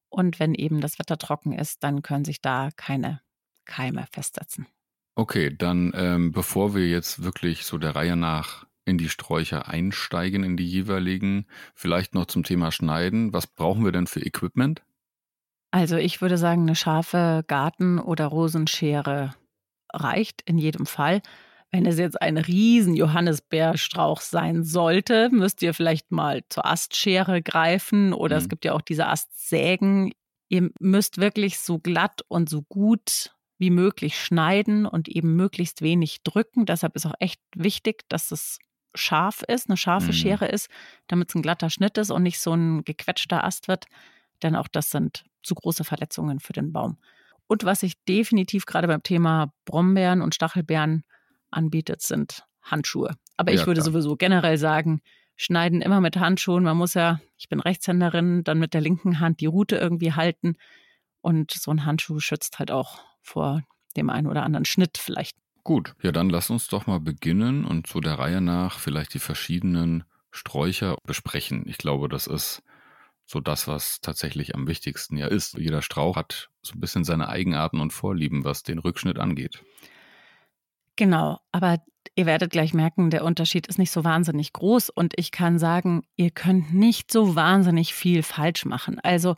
Und 0.09 0.39
wenn 0.39 0.53
eben 0.53 0.81
das 0.81 0.99
Wetter 0.99 1.17
trocken 1.17 1.53
ist, 1.53 1.83
dann 1.83 2.01
können 2.01 2.25
sich 2.25 2.41
da 2.41 2.69
keine 2.75 3.21
Keime 3.65 4.07
festsetzen. 4.11 4.67
Okay, 5.15 5.55
dann 5.55 5.91
ähm, 5.95 6.31
bevor 6.31 6.75
wir 6.75 6.87
jetzt 6.87 7.23
wirklich 7.23 7.63
so 7.65 7.77
der 7.77 7.95
Reihe 7.95 8.15
nach 8.15 8.65
in 8.91 8.97
die 8.97 9.09
Sträucher 9.09 9.67
einsteigen, 9.67 10.43
in 10.43 10.57
die 10.57 10.67
jeweiligen. 10.67 11.47
Vielleicht 11.73 12.13
noch 12.13 12.25
zum 12.25 12.43
Thema 12.43 12.71
Schneiden. 12.71 13.33
Was 13.33 13.47
brauchen 13.47 13.83
wir 13.83 13.91
denn 13.91 14.05
für 14.05 14.23
Equipment? 14.23 14.83
Also 15.71 15.95
ich 15.95 16.21
würde 16.21 16.37
sagen, 16.37 16.63
eine 16.63 16.75
scharfe 16.75 17.43
Garten- 17.47 17.97
oder 17.97 18.27
Rosenschere 18.27 19.33
reicht 19.93 20.41
in 20.41 20.57
jedem 20.57 20.85
Fall. 20.85 21.21
Wenn 21.71 21.85
es 21.85 21.97
jetzt 21.97 22.21
ein 22.21 22.37
riesen 22.37 22.95
Johannisbeerstrauch 22.95 24.19
sein 24.19 24.65
sollte, 24.65 25.29
müsst 25.31 25.61
ihr 25.61 25.73
vielleicht 25.73 26.11
mal 26.11 26.43
zur 26.49 26.65
Astschere 26.65 27.41
greifen 27.41 28.11
oder 28.11 28.35
mhm. 28.35 28.41
es 28.41 28.49
gibt 28.49 28.65
ja 28.65 28.73
auch 28.73 28.81
diese 28.81 29.07
Astsägen. 29.07 30.11
Ihr 30.49 30.69
müsst 30.81 31.17
wirklich 31.17 31.59
so 31.59 31.79
glatt 31.79 32.23
und 32.27 32.49
so 32.49 32.61
gut 32.63 33.33
wie 33.57 33.69
möglich 33.69 34.19
schneiden 34.19 34.85
und 34.85 35.07
eben 35.07 35.37
möglichst 35.37 35.81
wenig 35.81 36.23
drücken. 36.23 36.65
Deshalb 36.65 36.97
ist 36.97 37.05
auch 37.05 37.13
echt 37.19 37.39
wichtig, 37.55 38.03
dass 38.09 38.31
es 38.31 38.59
scharf 38.95 39.43
ist, 39.47 39.69
eine 39.69 39.77
scharfe 39.77 40.07
mhm. 40.07 40.13
Schere 40.13 40.45
ist, 40.47 40.69
damit 41.07 41.29
es 41.29 41.35
ein 41.35 41.41
glatter 41.41 41.69
Schnitt 41.69 41.97
ist 41.97 42.11
und 42.11 42.23
nicht 42.23 42.39
so 42.39 42.53
ein 42.53 42.83
gequetschter 42.83 43.43
Ast 43.43 43.67
wird. 43.67 43.85
Denn 44.43 44.55
auch 44.55 44.67
das 44.67 44.89
sind 44.89 45.23
zu 45.43 45.55
große 45.55 45.83
Verletzungen 45.83 46.39
für 46.39 46.53
den 46.53 46.71
Baum. 46.71 46.97
Und 47.47 47.63
was 47.63 47.81
sich 47.81 48.01
definitiv 48.05 48.65
gerade 48.65 48.87
beim 48.87 49.03
Thema 49.03 49.53
Brombeeren 49.65 50.21
und 50.21 50.35
Stachelbeeren 50.35 51.03
anbietet, 51.49 52.01
sind 52.01 52.45
Handschuhe. 52.61 53.15
Aber 53.37 53.51
ich 53.51 53.61
ja, 53.61 53.67
würde 53.67 53.81
klar. 53.81 53.91
sowieso 53.91 54.15
generell 54.15 54.57
sagen, 54.57 55.01
schneiden 55.35 55.81
immer 55.81 56.01
mit 56.01 56.17
Handschuhen. 56.17 56.63
Man 56.63 56.77
muss 56.77 56.93
ja, 56.93 57.19
ich 57.37 57.49
bin 57.49 57.59
Rechtshänderin, 57.59 58.43
dann 58.43 58.59
mit 58.59 58.73
der 58.73 58.81
linken 58.81 59.19
Hand 59.19 59.41
die 59.41 59.47
Rute 59.47 59.75
irgendwie 59.75 60.13
halten. 60.13 60.55
Und 61.21 61.51
so 61.51 61.71
ein 61.71 61.85
Handschuh 61.85 62.19
schützt 62.19 62.59
halt 62.59 62.71
auch 62.71 62.99
vor 63.21 63.63
dem 63.95 64.09
einen 64.09 64.27
oder 64.27 64.43
anderen 64.43 64.65
Schnitt 64.65 64.97
vielleicht 64.97 65.35
Gut, 65.63 65.93
ja, 66.01 66.11
dann 66.11 66.29
lass 66.29 66.49
uns 66.49 66.67
doch 66.67 66.87
mal 66.87 66.99
beginnen 66.99 67.65
und 67.65 67.87
so 67.87 67.99
der 67.99 68.17
Reihe 68.17 68.41
nach 68.41 68.79
vielleicht 68.79 69.13
die 69.13 69.19
verschiedenen 69.19 70.03
Sträucher 70.31 70.97
besprechen. 71.05 71.63
Ich 71.67 71.77
glaube, 71.77 72.09
das 72.09 72.25
ist 72.25 72.63
so 73.25 73.39
das, 73.39 73.67
was 73.67 74.01
tatsächlich 74.01 74.55
am 74.55 74.67
wichtigsten 74.67 75.17
ja 75.17 75.27
ist. 75.27 75.57
Jeder 75.57 75.81
Strauch 75.81 76.15
hat 76.15 76.49
so 76.63 76.73
ein 76.73 76.79
bisschen 76.79 77.03
seine 77.03 77.29
Eigenarten 77.29 77.79
und 77.79 77.93
Vorlieben, 77.93 78.43
was 78.43 78.63
den 78.63 78.79
Rückschnitt 78.79 79.19
angeht. 79.19 79.63
Genau, 80.95 81.39
aber 81.51 81.77
ihr 82.15 82.25
werdet 82.25 82.51
gleich 82.51 82.73
merken, 82.73 83.09
der 83.09 83.23
Unterschied 83.23 83.67
ist 83.67 83.79
nicht 83.79 83.91
so 83.91 84.03
wahnsinnig 84.03 84.53
groß 84.53 84.89
und 84.89 85.13
ich 85.17 85.31
kann 85.31 85.59
sagen, 85.59 86.03
ihr 86.15 86.31
könnt 86.31 86.73
nicht 86.73 87.11
so 87.11 87.35
wahnsinnig 87.35 87.93
viel 87.93 88.23
falsch 88.23 88.65
machen. 88.65 88.99
Also, 88.99 89.35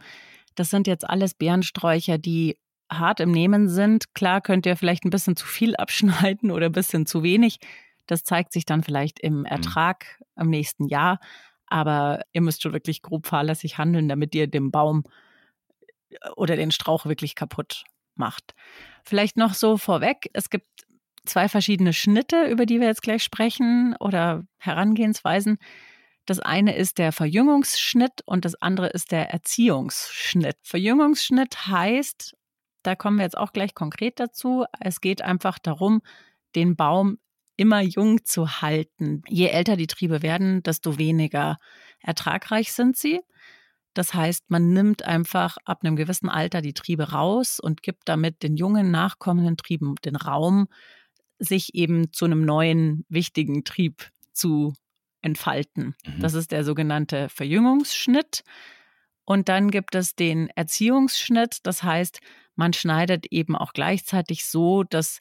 das 0.56 0.70
sind 0.70 0.88
jetzt 0.88 1.08
alles 1.08 1.34
Beerensträucher, 1.34 2.18
die 2.18 2.58
hart 2.92 3.20
im 3.20 3.32
Nehmen 3.32 3.70
sind. 3.70 4.14
Klar 4.14 4.42
könnt 4.42 4.66
ihr 4.66 4.76
vielleicht 4.76 5.06
ein 5.06 5.10
bisschen 5.10 5.36
zu 5.36 5.46
viel 5.46 5.76
abschneiden 5.76 6.52
oder 6.52 6.68
ein 6.68 6.72
bisschen 6.72 7.06
zu 7.06 7.24
wenig. 7.24 7.60
Das 8.08 8.24
zeigt 8.24 8.54
sich 8.54 8.66
dann 8.66 8.84
vielleicht 8.84 9.20
im 9.20 9.40
mhm. 9.40 9.46
Ertrag 9.46 10.20
mhm. 10.36 10.44
im 10.44 10.50
nächsten 10.50 10.86
Jahr. 10.88 11.20
Aber 11.68 12.22
ihr 12.34 12.42
müsst 12.42 12.62
schon 12.62 12.74
wirklich 12.74 13.02
grob 13.02 13.26
fahrlässig 13.26 13.78
handeln, 13.78 14.08
damit 14.08 14.36
ihr 14.36 14.48
den 14.48 14.72
Baum 14.72 15.04
äh, 16.10 16.30
oder 16.36 16.56
den 16.56 16.72
Strauch 16.72 17.06
wirklich 17.06 17.36
kaputt 17.36 17.84
macht. 18.16 18.54
Vielleicht 19.04 19.38
noch 19.38 19.54
so 19.54 19.78
vorweg, 19.78 20.30
es 20.34 20.50
gibt 20.50 20.86
zwei 21.26 21.50
verschiedene 21.50 21.94
Schnitte, 21.94 22.46
über 22.46 22.66
die 22.66 22.80
wir 22.80 22.88
jetzt 22.88 23.02
gleich 23.02 23.24
sprechen 23.24 23.96
oder 24.00 24.44
Herangehensweisen. 24.58 25.58
Das 26.26 26.40
eine 26.40 26.76
ist 26.76 27.00
der 27.00 27.12
Verjüngungsschnitt 27.12 28.22
und 28.26 28.46
das 28.46 28.56
andere 28.56 28.88
ist 28.88 29.12
der 29.12 29.30
Erziehungsschnitt. 29.32 30.58
Verjüngungsschnitt 30.62 31.68
heißt, 31.68 32.36
da 32.84 32.96
kommen 32.96 33.18
wir 33.18 33.24
jetzt 33.24 33.38
auch 33.38 33.54
gleich 33.54 33.74
konkret 33.74 34.20
dazu, 34.20 34.66
es 34.80 35.02
geht 35.02 35.22
einfach 35.22 35.60
darum, 35.60 36.02
den 36.56 36.76
Baum 36.76 37.18
immer 37.56 37.82
jung 37.82 38.24
zu 38.26 38.62
halten. 38.62 39.22
Je 39.28 39.48
älter 39.48 39.78
die 39.78 39.88
Triebe 39.88 40.22
werden, 40.22 40.64
desto 40.64 40.98
weniger 40.98 41.58
ertragreich 42.00 42.72
sind 42.74 42.98
sie. 42.98 43.22
Das 43.94 44.14
heißt, 44.14 44.50
man 44.50 44.74
nimmt 44.74 45.04
einfach 45.04 45.58
ab 45.66 45.84
einem 45.84 45.96
gewissen 45.96 46.30
Alter 46.30 46.62
die 46.62 46.74
Triebe 46.74 47.12
raus 47.12 47.60
und 47.60 47.84
gibt 47.84 48.04
damit 48.10 48.42
den 48.42 48.58
jungen 48.58 48.90
nachkommenden 48.90 49.56
Trieben 49.58 49.96
den 50.04 50.16
Raum, 50.16 50.68
sich 51.38 51.76
eben 51.76 52.12
zu 52.12 52.26
einem 52.26 52.44
neuen 52.44 53.06
wichtigen 53.08 53.64
Trieb 53.64 54.10
zu 54.32 54.74
entfalten. 55.22 55.96
Mhm. 56.06 56.20
Das 56.20 56.34
ist 56.34 56.52
der 56.52 56.64
sogenannte 56.64 57.30
Verjüngungsschnitt. 57.30 58.44
Und 59.26 59.48
dann 59.48 59.72
gibt 59.72 59.96
es 59.96 60.16
den 60.16 60.50
Erziehungsschnitt. 60.50 61.60
Das 61.64 61.84
heißt, 61.84 62.20
man 62.56 62.74
schneidet 62.74 63.26
eben 63.32 63.56
auch 63.56 63.74
gleichzeitig 63.74 64.46
so, 64.46 64.84
dass 64.84 65.20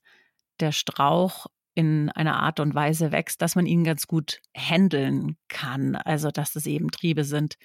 der 0.61 0.73
Strauch 0.73 1.47
in 1.75 2.11
einer 2.11 2.41
Art 2.41 2.61
und 2.61 2.75
Weise 2.75 3.13
wächst, 3.13 3.41
dass 3.41 3.55
man 3.55 3.67
ihn 3.67 3.85
ganz 3.85 4.07
gut 4.07 4.41
handeln 4.57 5.37
kann. 5.49 5.97
Also, 5.97 6.31
dass 6.31 6.55
es 6.55 6.67
eben 6.67 6.91
Triebe 6.91 7.25
sind, 7.25 7.57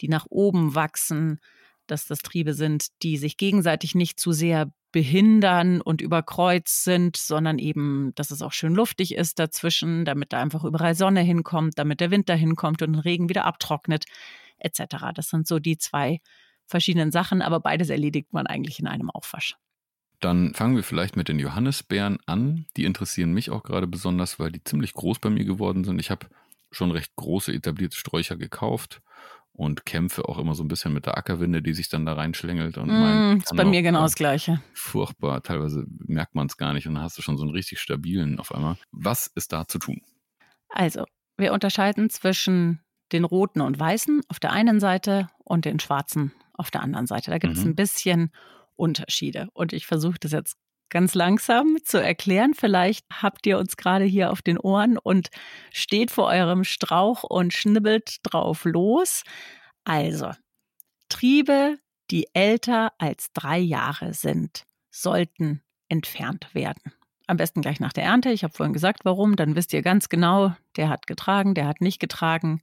die 0.00 0.08
nach 0.08 0.26
oben 0.30 0.74
wachsen, 0.74 1.40
dass 1.86 2.06
das 2.06 2.20
Triebe 2.20 2.54
sind, 2.54 2.88
die 3.02 3.16
sich 3.16 3.36
gegenseitig 3.36 3.94
nicht 3.94 4.20
zu 4.20 4.32
sehr 4.32 4.72
behindern 4.92 5.80
und 5.80 6.00
überkreuzt 6.00 6.84
sind, 6.84 7.16
sondern 7.16 7.58
eben, 7.58 8.12
dass 8.14 8.30
es 8.30 8.40
auch 8.42 8.52
schön 8.52 8.74
luftig 8.74 9.14
ist 9.14 9.38
dazwischen, 9.38 10.04
damit 10.04 10.32
da 10.32 10.40
einfach 10.40 10.64
überall 10.64 10.94
Sonne 10.94 11.20
hinkommt, 11.20 11.78
damit 11.78 12.00
der 12.00 12.10
Winter 12.10 12.34
hinkommt 12.34 12.82
und 12.82 12.94
Regen 12.94 13.28
wieder 13.28 13.44
abtrocknet, 13.44 14.04
etc. 14.58 15.12
Das 15.14 15.28
sind 15.28 15.46
so 15.46 15.58
die 15.58 15.76
zwei 15.76 16.20
verschiedenen 16.66 17.12
Sachen, 17.12 17.42
aber 17.42 17.60
beides 17.60 17.90
erledigt 17.90 18.32
man 18.32 18.46
eigentlich 18.46 18.80
in 18.80 18.86
einem 18.86 19.10
Aufwasch. 19.10 19.56
Dann 20.20 20.54
fangen 20.54 20.76
wir 20.76 20.82
vielleicht 20.82 21.16
mit 21.16 21.28
den 21.28 21.38
Johannisbeeren 21.38 22.18
an. 22.26 22.66
Die 22.76 22.84
interessieren 22.84 23.32
mich 23.32 23.50
auch 23.50 23.62
gerade 23.62 23.86
besonders, 23.86 24.38
weil 24.38 24.50
die 24.50 24.64
ziemlich 24.64 24.94
groß 24.94 25.18
bei 25.18 25.30
mir 25.30 25.44
geworden 25.44 25.84
sind. 25.84 25.98
Ich 26.00 26.10
habe 26.10 26.26
schon 26.70 26.90
recht 26.90 27.14
große 27.16 27.52
etablierte 27.52 27.96
Sträucher 27.96 28.36
gekauft 28.36 29.02
und 29.52 29.86
kämpfe 29.86 30.28
auch 30.28 30.38
immer 30.38 30.54
so 30.54 30.62
ein 30.62 30.68
bisschen 30.68 30.92
mit 30.92 31.06
der 31.06 31.16
Ackerwinde, 31.16 31.62
die 31.62 31.72
sich 31.72 31.88
dann 31.88 32.06
da 32.06 32.14
reinschlängelt. 32.14 32.76
Und 32.78 32.88
mm, 32.88 33.38
ist 33.38 33.56
bei 33.56 33.64
mir 33.64 33.82
genau 33.82 34.02
das 34.02 34.14
Gleiche. 34.14 34.62
Furchtbar. 34.74 35.42
Teilweise 35.42 35.86
merkt 36.06 36.34
man 36.34 36.46
es 36.46 36.56
gar 36.56 36.72
nicht 36.72 36.86
und 36.86 36.94
dann 36.94 37.02
hast 37.02 37.16
du 37.18 37.22
schon 37.22 37.36
so 37.36 37.44
einen 37.44 37.52
richtig 37.52 37.80
stabilen 37.80 38.38
auf 38.38 38.54
einmal. 38.54 38.76
Was 38.92 39.26
ist 39.26 39.52
da 39.52 39.66
zu 39.66 39.78
tun? 39.78 40.02
Also, 40.68 41.04
wir 41.36 41.52
unterscheiden 41.52 42.10
zwischen 42.10 42.80
den 43.12 43.24
roten 43.24 43.60
und 43.60 43.78
weißen 43.78 44.22
auf 44.28 44.40
der 44.40 44.52
einen 44.52 44.80
Seite 44.80 45.28
und 45.44 45.64
den 45.64 45.80
schwarzen 45.80 46.32
auf 46.56 46.70
der 46.70 46.82
anderen 46.82 47.06
Seite. 47.06 47.30
Da 47.30 47.38
gibt 47.38 47.56
es 47.56 47.64
mhm. 47.64 47.70
ein 47.70 47.76
bisschen 47.76 48.32
Unterschiede. 48.76 49.48
Und 49.52 49.72
ich 49.72 49.86
versuche 49.86 50.18
das 50.20 50.32
jetzt 50.32 50.56
ganz 50.88 51.14
langsam 51.14 51.78
zu 51.84 52.02
erklären. 52.02 52.54
Vielleicht 52.54 53.06
habt 53.10 53.46
ihr 53.46 53.58
uns 53.58 53.76
gerade 53.76 54.04
hier 54.04 54.30
auf 54.30 54.42
den 54.42 54.58
Ohren 54.58 54.98
und 54.98 55.28
steht 55.72 56.10
vor 56.10 56.26
eurem 56.26 56.64
Strauch 56.64 57.24
und 57.24 57.52
schnibbelt 57.52 58.18
drauf 58.22 58.64
los. 58.64 59.24
Also, 59.84 60.30
Triebe, 61.08 61.78
die 62.10 62.28
älter 62.34 62.92
als 62.98 63.32
drei 63.32 63.58
Jahre 63.58 64.14
sind, 64.14 64.64
sollten 64.90 65.62
entfernt 65.88 66.54
werden. 66.54 66.92
Am 67.26 67.36
besten 67.36 67.60
gleich 67.60 67.80
nach 67.80 67.92
der 67.92 68.04
Ernte. 68.04 68.30
Ich 68.30 68.44
habe 68.44 68.54
vorhin 68.54 68.72
gesagt, 68.72 69.04
warum. 69.04 69.34
Dann 69.34 69.56
wisst 69.56 69.72
ihr 69.72 69.82
ganz 69.82 70.08
genau, 70.08 70.54
der 70.76 70.88
hat 70.88 71.06
getragen, 71.06 71.54
der 71.54 71.66
hat 71.66 71.80
nicht 71.80 71.98
getragen. 71.98 72.60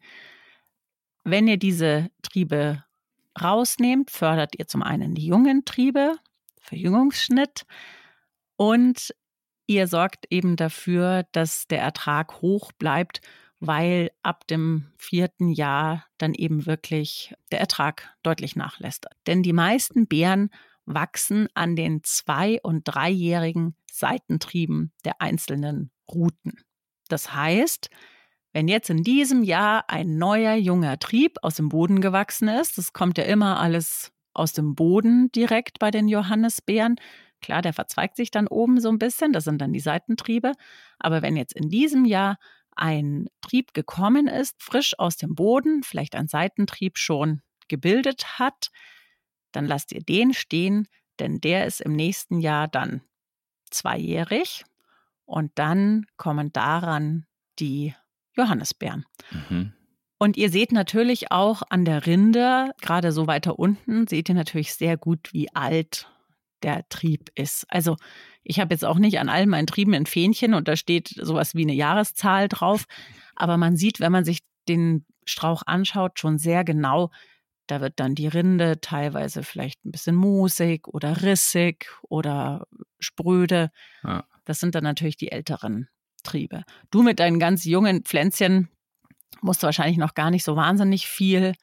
Wenn 1.26 1.48
ihr 1.48 1.58
diese 1.58 2.10
Triebe 2.22 2.84
rausnehmt, 3.42 4.12
fördert 4.12 4.58
ihr 4.58 4.68
zum 4.68 4.84
einen 4.84 5.16
die 5.16 5.26
jungen 5.26 5.66
Triebe, 5.66 6.16
Verjüngungsschnitt. 6.60 7.66
Und 8.56 9.14
ihr 9.68 9.88
sorgt 9.88 10.26
eben 10.30 10.56
dafür, 10.56 11.26
dass 11.32 11.68
der 11.68 11.82
Ertrag 11.82 12.42
hoch 12.42 12.72
bleibt, 12.74 13.22
weil 13.60 14.12
ab 14.24 14.46
dem 14.48 14.92
vierten 14.98 15.50
Jahr 15.50 16.06
dann 16.18 16.34
eben 16.34 16.66
wirklich 16.66 17.34
der 17.52 17.60
Ertrag 17.60 18.14
deutlich 18.22 18.56
nachlässt. 18.56 19.08
Denn 19.26 19.42
die 19.42 19.54
meisten 19.54 20.08
Beeren 20.08 20.50
wachsen 20.86 21.48
an 21.54 21.76
den 21.76 22.04
zwei- 22.04 22.60
und 22.62 22.84
dreijährigen 22.84 23.76
Seitentrieben 23.90 24.92
der 25.06 25.22
einzelnen 25.22 25.92
Ruten. 26.12 26.60
Das 27.08 27.34
heißt, 27.34 27.90
wenn 28.54 28.68
jetzt 28.68 28.90
in 28.90 29.04
diesem 29.04 29.44
Jahr 29.44 29.90
ein 29.90 30.18
neuer 30.18 30.56
junger 30.56 31.00
Trieb 31.00 31.38
aus 31.42 31.56
dem 31.56 31.70
Boden 31.70 32.02
gewachsen 32.02 32.48
ist, 32.48 32.78
das 32.78 32.94
kommt 32.94 33.18
ja 33.18 33.26
immer 33.26 33.60
alles 33.60 34.12
aus 34.34 34.54
dem 34.54 34.76
Boden 34.76 35.32
direkt 35.32 35.80
bei 35.80 35.92
den 35.92 36.08
Johannisbeeren, 36.08 36.96
Klar, 37.44 37.62
der 37.62 37.74
verzweigt 37.74 38.16
sich 38.16 38.32
dann 38.32 38.48
oben 38.48 38.80
so 38.80 38.90
ein 38.90 38.98
bisschen, 38.98 39.34
das 39.34 39.44
sind 39.44 39.60
dann 39.62 39.74
die 39.74 39.82
Seitentriebe. 39.82 40.54
Aber 40.98 41.22
wenn 41.22 41.36
jetzt 41.36 41.54
in 41.54 41.70
diesem 41.70 42.06
Jahr 42.06 42.38
ein 42.72 43.28
Trieb 43.42 43.74
gekommen 43.74 44.28
ist, 44.28 44.64
frisch 44.64 44.98
aus 44.98 45.18
dem 45.18 45.36
Boden, 45.36 45.84
vielleicht 45.84 46.16
ein 46.16 46.28
Seitentrieb 46.28 46.98
schon 46.98 47.42
gebildet 47.68 48.40
hat, 48.40 48.72
dann 49.52 49.66
lasst 49.66 49.92
ihr 49.92 50.02
den 50.02 50.34
stehen, 50.34 50.88
denn 51.20 51.42
der 51.42 51.68
ist 51.68 51.82
im 51.82 51.92
nächsten 51.92 52.40
Jahr 52.40 52.68
dann 52.68 53.02
zweijährig 53.70 54.64
und 55.26 55.52
dann 55.56 56.06
kommen 56.16 56.54
daran 56.54 57.26
die 57.60 57.94
Johannisbeeren. 58.36 59.06
Mhm. 59.50 59.74
Und 60.18 60.38
ihr 60.38 60.50
seht 60.50 60.72
natürlich 60.72 61.32
auch 61.32 61.64
an 61.70 61.86
der 61.86 62.06
Rinde, 62.06 62.72
gerade 62.82 63.12
so 63.12 63.28
weiter 63.28 63.60
unten, 63.60 64.08
seht 64.08 64.30
ihr 64.30 64.36
natürlich 64.36 64.74
sehr 64.74 64.96
gut, 64.96 65.34
wie 65.34 65.54
alt 65.54 66.08
der 66.62 66.88
Trieb 66.88 67.30
ist. 67.36 67.66
Also 67.68 67.98
ich 68.44 68.60
habe 68.60 68.74
jetzt 68.74 68.86
auch 68.86 68.98
nicht 68.98 69.20
an 69.20 69.30
all 69.30 69.46
meinen 69.48 69.68
Trieben 69.68 69.94
ein 69.94 70.06
Fähnchen 70.06 70.54
und 70.54 70.68
da 70.68 70.76
steht 70.76 71.10
sowas 71.10 71.56
wie 71.56 71.64
eine 71.64 71.74
Jahreszahl 71.74 72.48
drauf. 72.48 72.86
Aber 73.36 73.58
man 73.58 73.76
sieht, 73.76 74.00
wenn 74.00 74.12
man 74.12 74.24
sich 74.24 74.40
den 74.68 75.06
Strauch 75.26 75.64
anschaut, 75.66 76.20
schon 76.20 76.38
sehr 76.38 76.64
genau, 76.64 77.12
da 77.68 77.82
wird 77.82 78.00
dann 78.00 78.16
die 78.16 78.28
Rinde 78.28 78.82
teilweise 78.82 79.44
vielleicht 79.44 79.86
ein 79.86 79.92
bisschen 79.92 80.16
moosig 80.16 80.88
oder 80.88 81.22
rissig 81.22 81.90
oder 82.04 82.68
spröde. 83.00 83.72
Ja. 84.04 84.26
Das 84.46 84.60
sind 84.60 84.76
dann 84.76 84.84
natürlich 84.84 85.18
die 85.18 85.32
älteren 85.32 85.88
Triebe. 86.24 86.64
Du 86.92 87.04
mit 87.04 87.20
deinen 87.20 87.40
ganz 87.40 87.66
jungen 87.66 88.04
Pflänzchen 88.04 88.70
musst 89.42 89.64
wahrscheinlich 89.64 89.98
noch 89.98 90.14
gar 90.14 90.32
nicht 90.32 90.44
so 90.44 90.56
wahnsinnig 90.56 91.08
viel 91.08 91.54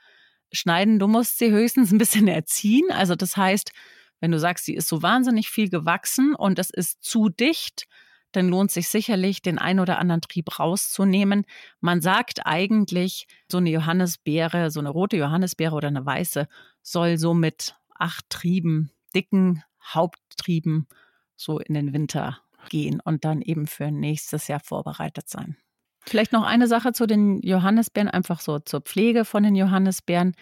schneiden. 0.52 0.98
Du 0.98 1.08
musst 1.08 1.38
sie 1.38 1.50
höchstens 1.50 1.92
ein 1.92 1.98
bisschen 1.98 2.28
erziehen. 2.28 2.90
Also 2.90 3.14
das 3.14 3.36
heißt, 3.36 3.72
wenn 4.20 4.30
du 4.30 4.38
sagst, 4.38 4.66
sie 4.66 4.74
ist 4.74 4.88
so 4.88 5.02
wahnsinnig 5.02 5.48
viel 5.48 5.68
gewachsen 5.68 6.34
und 6.34 6.58
es 6.58 6.70
ist 6.70 7.02
zu 7.02 7.28
dicht, 7.28 7.86
dann 8.32 8.48
lohnt 8.48 8.70
sich 8.70 8.88
sicherlich, 8.88 9.42
den 9.42 9.58
ein 9.58 9.80
oder 9.80 9.98
anderen 9.98 10.20
Trieb 10.20 10.58
rauszunehmen. 10.58 11.44
Man 11.80 12.00
sagt 12.00 12.46
eigentlich, 12.46 13.26
so 13.50 13.58
eine 13.58 13.70
Johannisbeere, 13.70 14.70
so 14.70 14.78
eine 14.78 14.90
rote 14.90 15.16
Johannisbeere 15.16 15.74
oder 15.74 15.88
eine 15.88 16.04
weiße, 16.06 16.46
soll 16.82 17.18
so 17.18 17.34
mit 17.34 17.74
acht 17.98 18.28
Trieben, 18.30 18.92
dicken 19.14 19.64
Haupttrieben, 19.82 20.86
so 21.34 21.58
in 21.58 21.74
den 21.74 21.92
Winter 21.92 22.40
gehen 22.68 23.00
und 23.04 23.24
dann 23.24 23.42
eben 23.42 23.66
für 23.66 23.90
nächstes 23.90 24.48
Jahr 24.48 24.60
vorbereitet 24.60 25.28
sein. 25.28 25.56
Vielleicht 26.06 26.32
noch 26.32 26.44
eine 26.44 26.66
Sache 26.66 26.92
zu 26.92 27.06
den 27.06 27.40
Johannisbeeren, 27.42 28.08
einfach 28.08 28.40
so 28.40 28.58
zur 28.58 28.80
Pflege 28.80 29.24
von 29.24 29.42
den 29.42 29.54
Johannisbeeren 29.54 30.34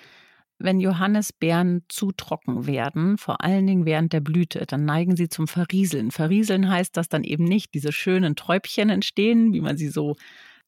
wenn 0.58 0.80
Johannisbeeren 0.80 1.84
zu 1.88 2.10
trocken 2.10 2.66
werden, 2.66 3.16
vor 3.16 3.42
allen 3.42 3.66
Dingen 3.66 3.84
während 3.84 4.12
der 4.12 4.20
Blüte, 4.20 4.64
dann 4.66 4.84
neigen 4.84 5.16
sie 5.16 5.28
zum 5.28 5.46
Verrieseln. 5.46 6.10
Verrieseln 6.10 6.68
heißt, 6.68 6.96
dass 6.96 7.08
dann 7.08 7.22
eben 7.22 7.44
nicht 7.44 7.75
diese 7.75 7.92
schönen 7.92 8.34
Träubchen 8.34 8.90
entstehen, 8.90 9.52
wie 9.52 9.60
man 9.60 9.76
sie 9.76 9.88
so 9.88 10.16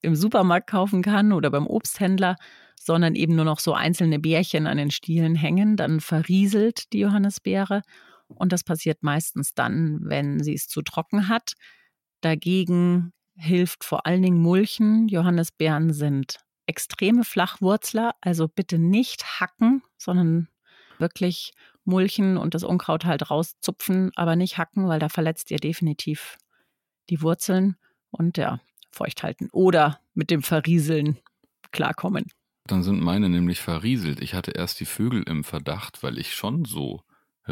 im 0.00 0.14
Supermarkt 0.14 0.71
kaufen 0.71 1.02
kann 1.02 1.33
oder 1.33 1.50
beim 1.50 1.66
Obsthändler, 1.66 2.37
sondern 2.80 3.14
eben 3.14 3.35
nur 3.35 3.45
noch 3.45 3.59
so 3.59 3.75
einzelne 3.75 4.21
Bärchen 4.21 4.66
an 4.66 4.78
den 4.78 4.90
Stielen 4.90 5.35
hängen. 5.35 5.76
Dann 5.76 6.00
verrieselt 6.00 6.92
die 6.92 7.00
Johannisbeere 7.00 7.83
und 8.35 8.53
das 8.53 8.65
passiert 8.65 9.03
meistens 9.03 9.55
dann, 9.55 10.01
wenn 10.03 10.43
sie 10.43 10.55
es 10.55 10.67
zu 10.67 10.83
trocken 10.83 11.29
hat. 11.29 11.55
Dagegen 12.21 13.13
hilft 13.35 13.85
vor 13.85 14.07
allen 14.07 14.23
Dingen 14.23 14.41
Mulchen. 14.41 15.09
Johannisbeeren 15.09 15.93
sind 15.93 16.39
extreme 16.67 17.25
Flachwurzler, 17.25 18.15
also 18.21 18.49
bitte 18.49 18.79
nicht 18.79 19.41
hacken, 19.41 19.83
sondern 19.97 20.49
wirklich 20.99 21.53
mulchen 21.85 22.37
und 22.37 22.55
das 22.55 22.63
Unkraut 22.63 23.05
halt 23.05 23.31
rauszupfen, 23.31 24.13
aber 24.15 24.37
nicht 24.37 24.59
hacken, 24.59 24.87
weil 24.87 25.01
da 25.01 25.09
verletzt 25.09 25.51
ihr 25.51 25.59
definitiv 25.59 26.39
die 27.09 27.23
Wurzeln 27.23 27.77
und 28.11 28.37
ja, 28.37 28.61
feucht 28.91 29.23
halten 29.23 29.49
oder 29.53 30.01
mit 30.15 30.31
dem 30.31 30.43
Verrieseln 30.43 31.19
klarkommen. 31.73 32.27
Dann 32.67 32.83
sind 32.83 33.01
meine 33.01 33.29
nämlich 33.29 33.61
verrieselt. 33.61 34.21
Ich 34.21 34.35
hatte 34.35 34.53
erst 34.53 34.79
die 34.81 34.85
Vögel 34.85 35.23
im 35.25 35.43
Verdacht, 35.43 36.03
weil 36.03 36.19
ich 36.19 36.35
schon 36.35 36.65
so 36.65 37.03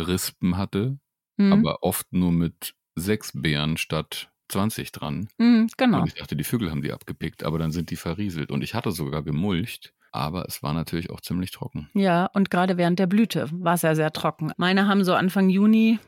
Rispen 0.07 0.57
hatte, 0.57 0.99
mhm. 1.37 1.53
aber 1.53 1.83
oft 1.83 2.13
nur 2.13 2.33
mit 2.33 2.75
sechs 2.95 3.33
Beeren 3.35 3.77
statt 3.77 4.31
20 4.49 4.93
dran. 4.93 5.29
Mhm, 5.39 5.69
genau. 5.77 6.01
Und 6.01 6.09
ich 6.09 6.15
dachte, 6.15 6.37
die 6.37 6.45
Vögel 6.45 6.71
haben 6.71 6.83
die 6.83 6.93
abgepickt, 6.93 7.45
aber 7.45 7.59
dann 7.59 7.71
sind 7.71 7.91
die 7.91 7.97
verrieselt. 7.97 8.51
Und 8.51 8.63
ich 8.63 8.75
hatte 8.75 8.93
sogar 8.93 9.23
gemulcht, 9.23 9.95
aber 10.13 10.47
es 10.47 10.63
war 10.63 10.73
natürlich 10.73 11.11
auch 11.11 11.21
ziemlich 11.21 11.51
trocken. 11.51 11.91
Ja, 11.95 12.27
und 12.27 12.51
gerade 12.51 12.77
während 12.77 12.99
der 12.99 13.07
Blüte 13.07 13.49
war 13.53 13.75
es 13.75 13.83
ja 13.83 13.95
sehr 13.95 14.13
trocken. 14.13 14.53
Meine 14.57 14.89
haben 14.89 15.05
so 15.05 15.15
Anfang 15.15 15.51
Juni 15.51 15.99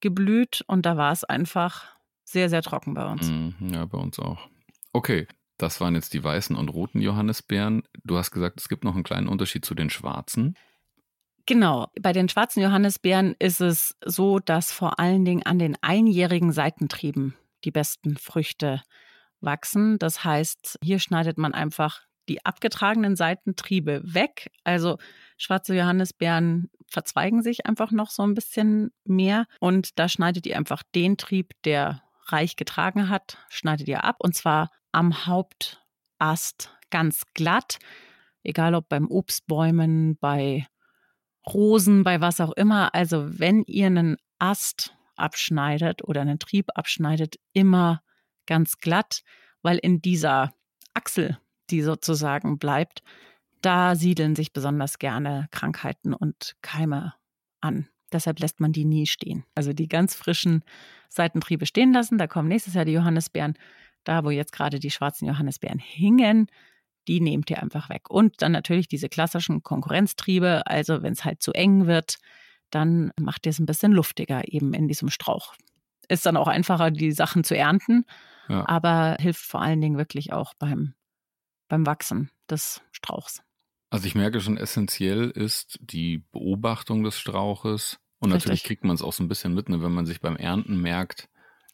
geblüht 0.00 0.62
und 0.66 0.86
da 0.86 0.96
war 0.96 1.12
es 1.12 1.24
einfach 1.24 1.96
sehr, 2.24 2.48
sehr 2.48 2.62
trocken 2.62 2.94
bei 2.94 3.10
uns. 3.10 3.28
Mhm, 3.30 3.54
ja, 3.72 3.84
bei 3.86 3.98
uns 3.98 4.18
auch. 4.18 4.48
Okay, 4.92 5.26
das 5.56 5.80
waren 5.80 5.94
jetzt 5.94 6.14
die 6.14 6.22
weißen 6.22 6.54
und 6.54 6.68
roten 6.68 7.00
Johannisbeeren. 7.00 7.82
Du 8.04 8.16
hast 8.16 8.30
gesagt, 8.30 8.60
es 8.60 8.68
gibt 8.68 8.84
noch 8.84 8.94
einen 8.94 9.02
kleinen 9.02 9.28
Unterschied 9.28 9.64
zu 9.64 9.74
den 9.74 9.90
schwarzen. 9.90 10.54
Genau, 11.48 11.86
bei 11.98 12.12
den 12.12 12.28
schwarzen 12.28 12.62
Johannisbeeren 12.62 13.34
ist 13.38 13.62
es 13.62 13.96
so, 14.04 14.38
dass 14.38 14.70
vor 14.70 15.00
allen 15.00 15.24
Dingen 15.24 15.46
an 15.46 15.58
den 15.58 15.78
einjährigen 15.80 16.52
Seitentrieben 16.52 17.38
die 17.64 17.70
besten 17.70 18.18
Früchte 18.18 18.82
wachsen. 19.40 19.98
Das 19.98 20.24
heißt, 20.24 20.78
hier 20.82 20.98
schneidet 20.98 21.38
man 21.38 21.54
einfach 21.54 22.02
die 22.28 22.44
abgetragenen 22.44 23.16
Seitentriebe 23.16 24.02
weg. 24.04 24.50
Also 24.62 24.98
schwarze 25.38 25.74
Johannisbeeren 25.74 26.68
verzweigen 26.86 27.42
sich 27.42 27.64
einfach 27.64 27.92
noch 27.92 28.10
so 28.10 28.24
ein 28.24 28.34
bisschen 28.34 28.90
mehr 29.04 29.46
und 29.58 29.98
da 29.98 30.10
schneidet 30.10 30.46
ihr 30.46 30.58
einfach 30.58 30.82
den 30.94 31.16
Trieb, 31.16 31.54
der 31.64 32.02
reich 32.26 32.56
getragen 32.56 33.08
hat, 33.08 33.38
schneidet 33.48 33.88
ihr 33.88 34.04
ab 34.04 34.16
und 34.18 34.34
zwar 34.34 34.70
am 34.92 35.24
Hauptast 35.24 36.76
ganz 36.90 37.22
glatt, 37.32 37.78
egal 38.42 38.74
ob 38.74 38.90
beim 38.90 39.10
Obstbäumen, 39.10 40.18
bei 40.18 40.66
Rosen, 41.54 42.04
bei 42.04 42.20
was 42.20 42.40
auch 42.40 42.52
immer. 42.52 42.94
Also 42.94 43.38
wenn 43.38 43.64
ihr 43.64 43.86
einen 43.86 44.16
Ast 44.38 44.94
abschneidet 45.16 46.02
oder 46.04 46.20
einen 46.20 46.38
Trieb 46.38 46.66
abschneidet, 46.74 47.36
immer 47.52 48.02
ganz 48.46 48.78
glatt, 48.78 49.22
weil 49.62 49.78
in 49.78 50.00
dieser 50.00 50.52
Achsel, 50.94 51.38
die 51.70 51.82
sozusagen 51.82 52.58
bleibt, 52.58 53.02
da 53.60 53.94
siedeln 53.94 54.36
sich 54.36 54.52
besonders 54.52 54.98
gerne 54.98 55.48
Krankheiten 55.50 56.14
und 56.14 56.56
Keime 56.62 57.14
an. 57.60 57.88
Deshalb 58.12 58.40
lässt 58.40 58.60
man 58.60 58.72
die 58.72 58.84
nie 58.84 59.06
stehen. 59.06 59.44
Also 59.54 59.72
die 59.72 59.88
ganz 59.88 60.14
frischen 60.14 60.64
Seitentriebe 61.08 61.66
stehen 61.66 61.92
lassen. 61.92 62.18
Da 62.18 62.26
kommen 62.26 62.48
nächstes 62.48 62.74
Jahr 62.74 62.84
die 62.84 62.92
Johannisbeeren. 62.92 63.54
Da, 64.04 64.24
wo 64.24 64.30
jetzt 64.30 64.52
gerade 64.52 64.78
die 64.78 64.90
schwarzen 64.90 65.26
Johannisbeeren 65.26 65.78
hingen, 65.78 66.46
die 67.08 67.20
nehmt 67.20 67.50
ihr 67.50 67.62
einfach 67.62 67.88
weg. 67.88 68.10
Und 68.10 68.42
dann 68.42 68.52
natürlich 68.52 68.86
diese 68.86 69.08
klassischen 69.08 69.62
Konkurrenztriebe. 69.62 70.66
Also 70.66 71.02
wenn 71.02 71.14
es 71.14 71.24
halt 71.24 71.42
zu 71.42 71.52
eng 71.52 71.86
wird, 71.86 72.18
dann 72.70 73.12
macht 73.18 73.46
ihr 73.46 73.50
es 73.50 73.58
ein 73.58 73.66
bisschen 73.66 73.92
luftiger 73.92 74.52
eben 74.52 74.74
in 74.74 74.86
diesem 74.86 75.08
Strauch. 75.08 75.54
Ist 76.08 76.26
dann 76.26 76.36
auch 76.36 76.48
einfacher, 76.48 76.90
die 76.90 77.12
Sachen 77.12 77.44
zu 77.44 77.56
ernten, 77.56 78.04
ja. 78.48 78.68
aber 78.68 79.16
hilft 79.18 79.40
vor 79.40 79.62
allen 79.62 79.80
Dingen 79.80 79.98
wirklich 79.98 80.32
auch 80.32 80.54
beim, 80.54 80.94
beim 81.68 81.86
Wachsen 81.86 82.30
des 82.48 82.82
Strauchs. 82.92 83.42
Also 83.90 84.06
ich 84.06 84.14
merke 84.14 84.40
schon, 84.40 84.58
essentiell 84.58 85.30
ist 85.30 85.78
die 85.80 86.18
Beobachtung 86.18 87.04
des 87.04 87.18
Strauches. 87.18 87.98
Und 88.20 88.32
Richtig. 88.32 88.46
natürlich 88.46 88.64
kriegt 88.64 88.84
man 88.84 88.94
es 88.94 89.02
auch 89.02 89.12
so 89.12 89.22
ein 89.22 89.28
bisschen 89.28 89.54
mit, 89.54 89.68
ne, 89.68 89.80
wenn 89.82 89.92
man 89.92 90.04
sich 90.04 90.20
beim 90.20 90.36
Ernten 90.36 90.80
merkt, 90.80 91.28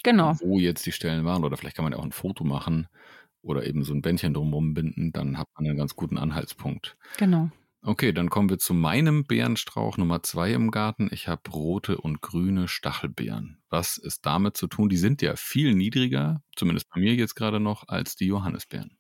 genau. 0.05 0.37
wo 0.41 0.59
jetzt 0.61 0.87
die 0.87 0.93
Stellen 0.93 1.25
waren. 1.25 1.43
Oder 1.43 1.57
vielleicht 1.57 1.75
kann 1.75 1.85
man 1.85 1.93
ja 1.93 1.99
auch 1.99 2.05
ein 2.05 2.13
Foto 2.13 2.45
machen 2.45 2.89
oder 3.45 3.67
eben 3.67 3.85
so 3.85 3.93
ein 3.93 4.03
Bändchen 4.03 4.35
drumherum 4.35 4.75
binden. 4.75 5.13
Dann 5.13 5.39
hat 5.39 5.49
man 5.57 5.67
einen 5.67 5.79
ganz 5.79 5.95
guten 5.95 6.19
Anhaltspunkt. 6.19 6.97
Genau. 7.19 7.51
Okay, 7.87 8.13
dann 8.13 8.31
kommen 8.31 8.49
wir 8.49 8.59
zu 8.59 8.73
meinem 8.73 9.25
Beerenstrauch 9.25 9.99
Nummer 9.99 10.23
zwei 10.23 10.53
im 10.53 10.71
Garten. 10.71 11.11
Ich 11.13 11.29
habe 11.29 11.51
rote 11.51 11.99
und 11.99 12.23
grüne 12.23 12.67
Stachelbeeren. 12.67 13.59
Was 13.69 13.99
ist 13.99 14.25
damit 14.25 14.57
zu 14.57 14.69
tun? 14.69 14.89
Die 14.89 14.97
sind 14.97 15.21
ja 15.21 15.37
viel 15.37 15.75
niedriger, 15.75 16.43
zumindest 16.57 16.89
bei 16.89 17.01
mir 17.01 17.15
jetzt 17.15 17.35
gerade 17.35 17.61
noch, 17.61 17.87
als 17.89 18.17
die 18.17 18.25
Johannisbeeren. 18.25 18.97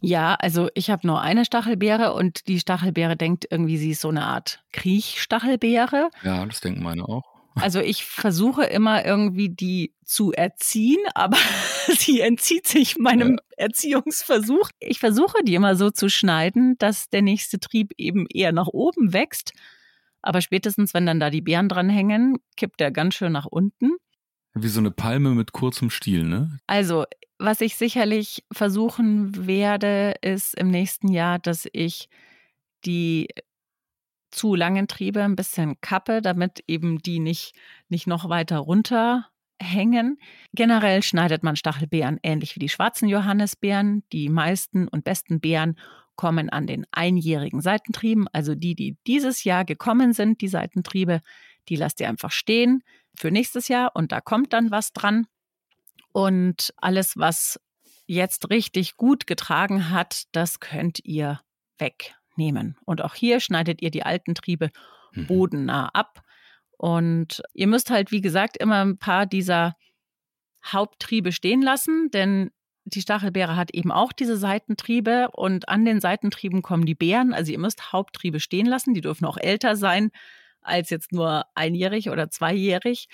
Ja, 0.00 0.34
also 0.34 0.68
ich 0.74 0.90
habe 0.90 1.06
nur 1.06 1.20
eine 1.20 1.44
Stachelbeere 1.44 2.14
und 2.14 2.48
die 2.48 2.58
Stachelbeere 2.58 3.16
denkt 3.16 3.46
irgendwie, 3.50 3.76
sie 3.76 3.90
ist 3.90 4.00
so 4.00 4.08
eine 4.08 4.24
Art 4.24 4.64
Kriechstachelbeere. 4.72 6.10
Ja, 6.24 6.44
das 6.46 6.60
denken 6.60 6.82
meine 6.82 7.04
auch. 7.04 7.31
Also 7.54 7.80
ich 7.80 8.04
versuche 8.04 8.64
immer 8.64 9.04
irgendwie 9.04 9.48
die 9.48 9.94
zu 10.04 10.32
erziehen, 10.32 11.00
aber 11.14 11.36
sie 11.98 12.20
entzieht 12.20 12.66
sich 12.66 12.98
meinem 12.98 13.32
ja. 13.32 13.64
Erziehungsversuch. 13.66 14.70
Ich 14.80 14.98
versuche 14.98 15.42
die 15.44 15.54
immer 15.54 15.76
so 15.76 15.90
zu 15.90 16.08
schneiden, 16.08 16.76
dass 16.78 17.10
der 17.10 17.22
nächste 17.22 17.60
Trieb 17.60 17.92
eben 17.98 18.26
eher 18.26 18.52
nach 18.52 18.68
oben 18.68 19.12
wächst. 19.12 19.52
Aber 20.22 20.40
spätestens, 20.40 20.94
wenn 20.94 21.06
dann 21.06 21.20
da 21.20 21.30
die 21.30 21.40
Beeren 21.40 21.68
dran 21.68 21.88
hängen, 21.88 22.38
kippt 22.56 22.80
er 22.80 22.90
ganz 22.90 23.14
schön 23.14 23.32
nach 23.32 23.46
unten. 23.46 23.96
Wie 24.54 24.68
so 24.68 24.80
eine 24.80 24.90
Palme 24.90 25.30
mit 25.30 25.52
kurzem 25.52 25.90
Stiel, 25.90 26.24
ne? 26.24 26.58
Also, 26.66 27.04
was 27.38 27.60
ich 27.60 27.76
sicherlich 27.76 28.44
versuchen 28.52 29.46
werde, 29.46 30.14
ist 30.22 30.54
im 30.54 30.68
nächsten 30.68 31.08
Jahr, 31.08 31.38
dass 31.38 31.66
ich 31.72 32.08
die 32.84 33.28
zu 34.32 34.54
langen 34.54 34.88
Triebe 34.88 35.22
ein 35.22 35.36
bisschen 35.36 35.80
kappe, 35.80 36.22
damit 36.22 36.64
eben 36.66 36.98
die 36.98 37.20
nicht, 37.20 37.54
nicht 37.88 38.06
noch 38.06 38.28
weiter 38.28 38.58
runterhängen. 38.58 40.18
Generell 40.54 41.02
schneidet 41.02 41.42
man 41.42 41.56
Stachelbeeren 41.56 42.18
ähnlich 42.22 42.56
wie 42.56 42.60
die 42.60 42.68
schwarzen 42.68 43.08
Johannisbeeren. 43.08 44.02
Die 44.12 44.28
meisten 44.28 44.88
und 44.88 45.04
besten 45.04 45.40
Beeren 45.40 45.78
kommen 46.16 46.50
an 46.50 46.66
den 46.66 46.86
einjährigen 46.92 47.60
Seitentrieben, 47.60 48.26
also 48.32 48.54
die, 48.54 48.74
die 48.74 48.96
dieses 49.06 49.44
Jahr 49.44 49.64
gekommen 49.64 50.12
sind, 50.12 50.40
die 50.40 50.48
Seitentriebe, 50.48 51.20
die 51.68 51.76
lasst 51.76 52.00
ihr 52.00 52.08
einfach 52.08 52.30
stehen 52.30 52.82
für 53.16 53.30
nächstes 53.30 53.68
Jahr 53.68 53.92
und 53.94 54.12
da 54.12 54.20
kommt 54.20 54.52
dann 54.52 54.70
was 54.70 54.92
dran. 54.92 55.26
Und 56.12 56.74
alles, 56.76 57.16
was 57.16 57.58
jetzt 58.06 58.50
richtig 58.50 58.96
gut 58.96 59.26
getragen 59.26 59.90
hat, 59.90 60.24
das 60.32 60.60
könnt 60.60 60.98
ihr 61.04 61.40
weg 61.78 62.14
nehmen. 62.36 62.76
Und 62.84 63.02
auch 63.02 63.14
hier 63.14 63.40
schneidet 63.40 63.82
ihr 63.82 63.90
die 63.90 64.02
alten 64.02 64.34
Triebe 64.34 64.70
mhm. 65.12 65.26
bodennah 65.26 65.88
ab. 65.88 66.22
Und 66.76 67.42
ihr 67.54 67.66
müsst 67.66 67.90
halt, 67.90 68.10
wie 68.10 68.20
gesagt, 68.20 68.56
immer 68.56 68.84
ein 68.84 68.98
paar 68.98 69.26
dieser 69.26 69.76
Haupttriebe 70.64 71.32
stehen 71.32 71.62
lassen, 71.62 72.10
denn 72.10 72.50
die 72.84 73.00
Stachelbeere 73.00 73.56
hat 73.56 73.72
eben 73.72 73.92
auch 73.92 74.12
diese 74.12 74.36
Seitentriebe 74.36 75.28
und 75.32 75.68
an 75.68 75.84
den 75.84 76.00
Seitentrieben 76.00 76.62
kommen 76.62 76.84
die 76.84 76.94
Beeren. 76.94 77.32
Also 77.32 77.52
ihr 77.52 77.58
müsst 77.58 77.92
Haupttriebe 77.92 78.40
stehen 78.40 78.66
lassen, 78.66 78.94
die 78.94 79.00
dürfen 79.00 79.24
auch 79.24 79.36
älter 79.36 79.76
sein 79.76 80.10
als 80.60 80.90
jetzt 80.90 81.12
nur 81.12 81.44
einjährig 81.54 82.10
oder 82.10 82.30
zweijährig. 82.30 83.08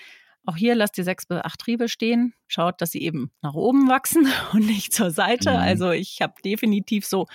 Auch 0.45 0.55
hier 0.55 0.75
lasst 0.75 0.97
ihr 0.97 1.03
sechs 1.03 1.25
bis 1.25 1.39
acht 1.39 1.59
Triebe 1.59 1.89
stehen. 1.89 2.33
Schaut, 2.47 2.81
dass 2.81 2.91
sie 2.91 3.01
eben 3.01 3.31
nach 3.41 3.53
oben 3.53 3.87
wachsen 3.89 4.27
und 4.53 4.65
nicht 4.65 4.93
zur 4.93 5.11
Seite. 5.11 5.51
Mhm. 5.51 5.57
Also 5.57 5.91
ich 5.91 6.21
habe 6.21 6.33
definitiv 6.43 7.05
so 7.05 7.27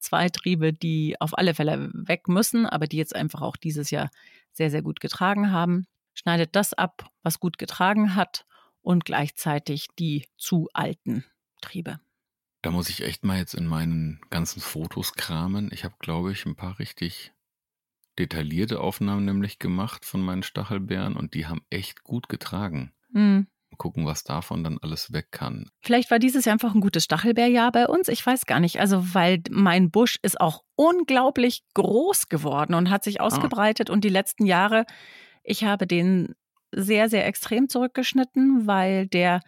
zwei 0.00 0.28
Triebe, 0.28 0.72
die 0.72 1.16
auf 1.20 1.36
alle 1.36 1.54
Fälle 1.54 1.90
weg 1.94 2.28
müssen, 2.28 2.66
aber 2.66 2.86
die 2.86 2.96
jetzt 2.96 3.14
einfach 3.14 3.42
auch 3.42 3.56
dieses 3.56 3.90
Jahr 3.90 4.10
sehr, 4.52 4.70
sehr 4.70 4.82
gut 4.82 5.00
getragen 5.00 5.52
haben. 5.52 5.86
Schneidet 6.14 6.56
das 6.56 6.74
ab, 6.74 7.08
was 7.22 7.40
gut 7.40 7.58
getragen 7.58 8.14
hat 8.14 8.46
und 8.82 9.04
gleichzeitig 9.04 9.88
die 9.98 10.26
zu 10.36 10.68
alten 10.72 11.24
Triebe. 11.60 12.00
Da 12.62 12.70
muss 12.70 12.90
ich 12.90 13.02
echt 13.02 13.24
mal 13.24 13.38
jetzt 13.38 13.54
in 13.54 13.66
meinen 13.66 14.20
ganzen 14.28 14.60
Fotos 14.60 15.14
kramen. 15.14 15.70
Ich 15.72 15.84
habe, 15.84 15.94
glaube 15.98 16.32
ich, 16.32 16.44
ein 16.44 16.56
paar 16.56 16.78
richtig 16.78 17.32
detaillierte 18.18 18.80
Aufnahmen 18.80 19.24
nämlich 19.24 19.58
gemacht 19.58 20.04
von 20.04 20.20
meinen 20.20 20.42
Stachelbeeren 20.42 21.16
und 21.16 21.32
die 21.34 21.46
haben 21.46 21.62
echt 21.70 22.02
gut 22.02 22.28
getragen. 22.28 22.92
Mhm 23.12 23.46
gucken, 23.80 24.04
was 24.04 24.24
davon 24.24 24.62
dann 24.62 24.78
alles 24.78 25.12
weg 25.12 25.28
kann. 25.32 25.70
Vielleicht 25.80 26.10
war 26.10 26.18
dieses 26.18 26.44
Jahr 26.44 26.52
einfach 26.52 26.74
ein 26.74 26.82
gutes 26.82 27.04
Stachelbeerjahr 27.04 27.72
bei 27.72 27.88
uns. 27.88 28.08
Ich 28.08 28.24
weiß 28.24 28.44
gar 28.44 28.60
nicht. 28.60 28.78
Also, 28.78 29.14
weil 29.14 29.42
mein 29.50 29.90
Busch 29.90 30.18
ist 30.22 30.38
auch 30.38 30.62
unglaublich 30.76 31.64
groß 31.74 32.28
geworden 32.28 32.74
und 32.74 32.90
hat 32.90 33.02
sich 33.02 33.20
ah. 33.20 33.24
ausgebreitet. 33.24 33.88
Ah. 33.88 33.94
Und 33.94 34.04
die 34.04 34.10
letzten 34.10 34.44
Jahre, 34.44 34.84
ich 35.42 35.64
habe 35.64 35.86
den 35.86 36.34
sehr, 36.72 37.08
sehr 37.08 37.26
extrem 37.26 37.70
zurückgeschnitten, 37.70 38.66
weil 38.66 39.06
der 39.08 39.40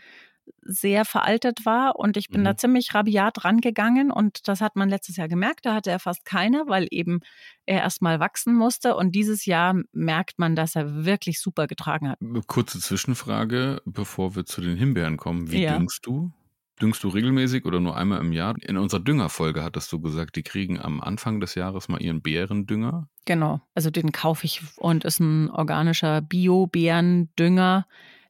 sehr 0.63 1.05
veraltet 1.05 1.67
war 1.67 1.97
und 1.97 2.17
ich 2.17 2.29
bin 2.29 2.41
mhm. 2.41 2.45
da 2.45 2.57
ziemlich 2.57 2.95
rabiat 2.95 3.45
rangegangen 3.45 4.11
und 4.11 4.49
das 4.49 4.61
hat 4.61 4.77
man 4.77 4.89
letztes 4.89 5.17
Jahr 5.17 5.29
gemerkt, 5.29 5.67
da 5.67 5.75
hatte 5.75 5.91
er 5.91 5.99
fast 5.99 6.25
keine, 6.25 6.65
weil 6.69 6.87
eben 6.91 7.21
er 7.67 7.81
erstmal 7.81 8.21
wachsen 8.21 8.55
musste 8.55 8.97
und 8.97 9.15
dieses 9.15 9.45
Jahr 9.45 9.75
merkt 9.93 10.39
man, 10.39 10.55
dass 10.57 10.77
er 10.77 11.05
wirklich 11.05 11.41
super 11.41 11.67
getragen 11.67 12.09
hat. 12.09 12.19
Kurze 12.47 12.81
Zwischenfrage, 12.81 13.83
bevor 13.85 14.37
wir 14.37 14.45
zu 14.45 14.61
den 14.61 14.77
Himbeeren 14.77 15.17
kommen, 15.17 15.51
wie 15.51 15.63
ja. 15.63 15.77
düngst 15.77 16.07
du? 16.07 16.33
Düngst 16.81 17.05
du 17.05 17.09
regelmäßig 17.09 17.65
oder 17.65 17.79
nur 17.79 17.97
einmal 17.97 18.21
im 18.21 18.33
Jahr? 18.33 18.57
In 18.63 18.77
unserer 18.77 19.01
Düngerfolge 19.01 19.63
hattest 19.63 19.93
du 19.93 20.01
gesagt, 20.01 20.35
die 20.35 20.43
kriegen 20.43 20.81
am 20.81 21.01
Anfang 21.01 21.39
des 21.39 21.55
Jahres 21.55 21.89
mal 21.89 22.03
ihren 22.03 22.23
Bärendünger. 22.23 23.09
Genau, 23.25 23.61
also 23.75 23.91
den 23.91 24.11
kaufe 24.11 24.47
ich 24.47 24.63
und 24.79 25.05
ist 25.05 25.21
ein 25.21 25.49
organischer 25.51 26.21
Bio-Bärendünger. 26.23 27.87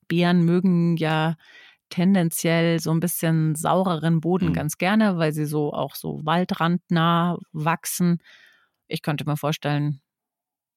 Beeren 0.09 0.45
mögen 0.45 0.99
ja 0.99 1.37
tendenziell 1.93 2.81
so 2.81 2.91
ein 2.91 3.01
bisschen 3.01 3.55
saureren 3.55 4.21
Boden 4.23 4.49
mhm. 4.49 4.53
ganz 4.55 4.79
gerne, 4.79 5.19
weil 5.19 5.33
sie 5.33 5.45
so 5.45 5.75
auch 5.75 5.95
so 5.95 6.21
waldrandnah 6.25 7.39
wachsen. 7.53 8.19
Ich 8.89 9.03
könnte 9.03 9.27
mir 9.27 9.37
vorstellen, 9.37 10.01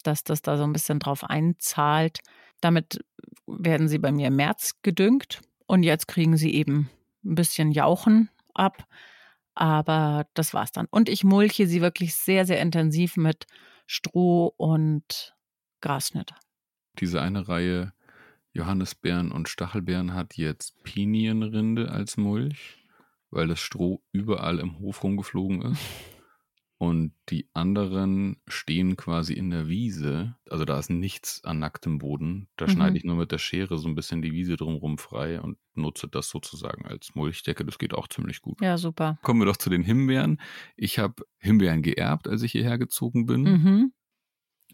dass 0.03 0.25
das 0.25 0.41
da 0.41 0.57
so 0.57 0.63
ein 0.63 0.73
bisschen 0.73 0.99
drauf 0.99 1.23
einzahlt. 1.23 2.19
Damit 2.59 2.99
werden 3.47 3.87
sie 3.87 3.97
bei 3.97 4.11
mir 4.11 4.27
im 4.27 4.35
März 4.35 4.73
gedüngt 4.81 5.39
und 5.67 5.83
jetzt 5.83 6.09
kriegen 6.09 6.35
sie 6.35 6.53
eben 6.53 6.89
ein 7.23 7.35
bisschen 7.35 7.71
Jauchen 7.71 8.29
ab. 8.53 8.85
Aber 9.53 10.27
das 10.33 10.53
war's 10.53 10.73
dann. 10.73 10.87
Und 10.91 11.07
ich 11.07 11.23
mulche 11.23 11.65
sie 11.65 11.81
wirklich 11.81 12.13
sehr, 12.13 12.45
sehr 12.45 12.59
intensiv 12.59 13.15
mit 13.15 13.45
Stroh 13.87 14.53
und 14.57 15.33
Grasschnitt. 15.79 16.33
Diese 16.99 17.21
eine 17.21 17.47
Reihe 17.47 17.93
Johannisbeeren 18.55 19.31
und 19.31 19.49
Stachelbeeren 19.49 20.13
hat 20.13 20.37
jetzt 20.37 20.81
Pinienrinde 20.83 21.91
als 21.91 22.15
Mulch, 22.15 22.85
weil 23.29 23.47
das 23.47 23.59
Stroh 23.59 24.01
überall 24.13 24.59
im 24.59 24.79
Hof 24.79 25.03
rumgeflogen 25.03 25.61
ist. 25.61 25.81
Und 26.77 27.13
die 27.29 27.47
anderen 27.53 28.35
stehen 28.47 28.97
quasi 28.97 29.33
in 29.33 29.49
der 29.49 29.69
Wiese. 29.69 30.35
Also 30.49 30.65
da 30.65 30.77
ist 30.77 30.89
nichts 30.89 31.41
an 31.45 31.59
nacktem 31.59 31.99
Boden. 31.99 32.49
Da 32.57 32.65
mhm. 32.65 32.71
schneide 32.71 32.97
ich 32.97 33.05
nur 33.05 33.15
mit 33.15 33.31
der 33.31 33.37
Schere 33.37 33.77
so 33.77 33.87
ein 33.87 33.95
bisschen 33.95 34.21
die 34.21 34.33
Wiese 34.33 34.57
drumherum 34.57 34.97
frei 34.97 35.39
und 35.39 35.57
nutze 35.73 36.09
das 36.09 36.29
sozusagen 36.29 36.85
als 36.85 37.15
Mulchdecke. 37.15 37.63
Das 37.63 37.77
geht 37.77 37.93
auch 37.93 38.09
ziemlich 38.09 38.41
gut. 38.41 38.59
Ja, 38.59 38.77
super. 38.77 39.17
Kommen 39.21 39.39
wir 39.39 39.45
doch 39.45 39.55
zu 39.55 39.69
den 39.69 39.83
Himbeeren. 39.83 40.41
Ich 40.75 40.99
habe 40.99 41.23
Himbeeren 41.37 41.81
geerbt, 41.81 42.27
als 42.27 42.41
ich 42.41 42.51
hierher 42.51 42.77
gezogen 42.77 43.25
bin. 43.25 43.43
Mhm. 43.43 43.93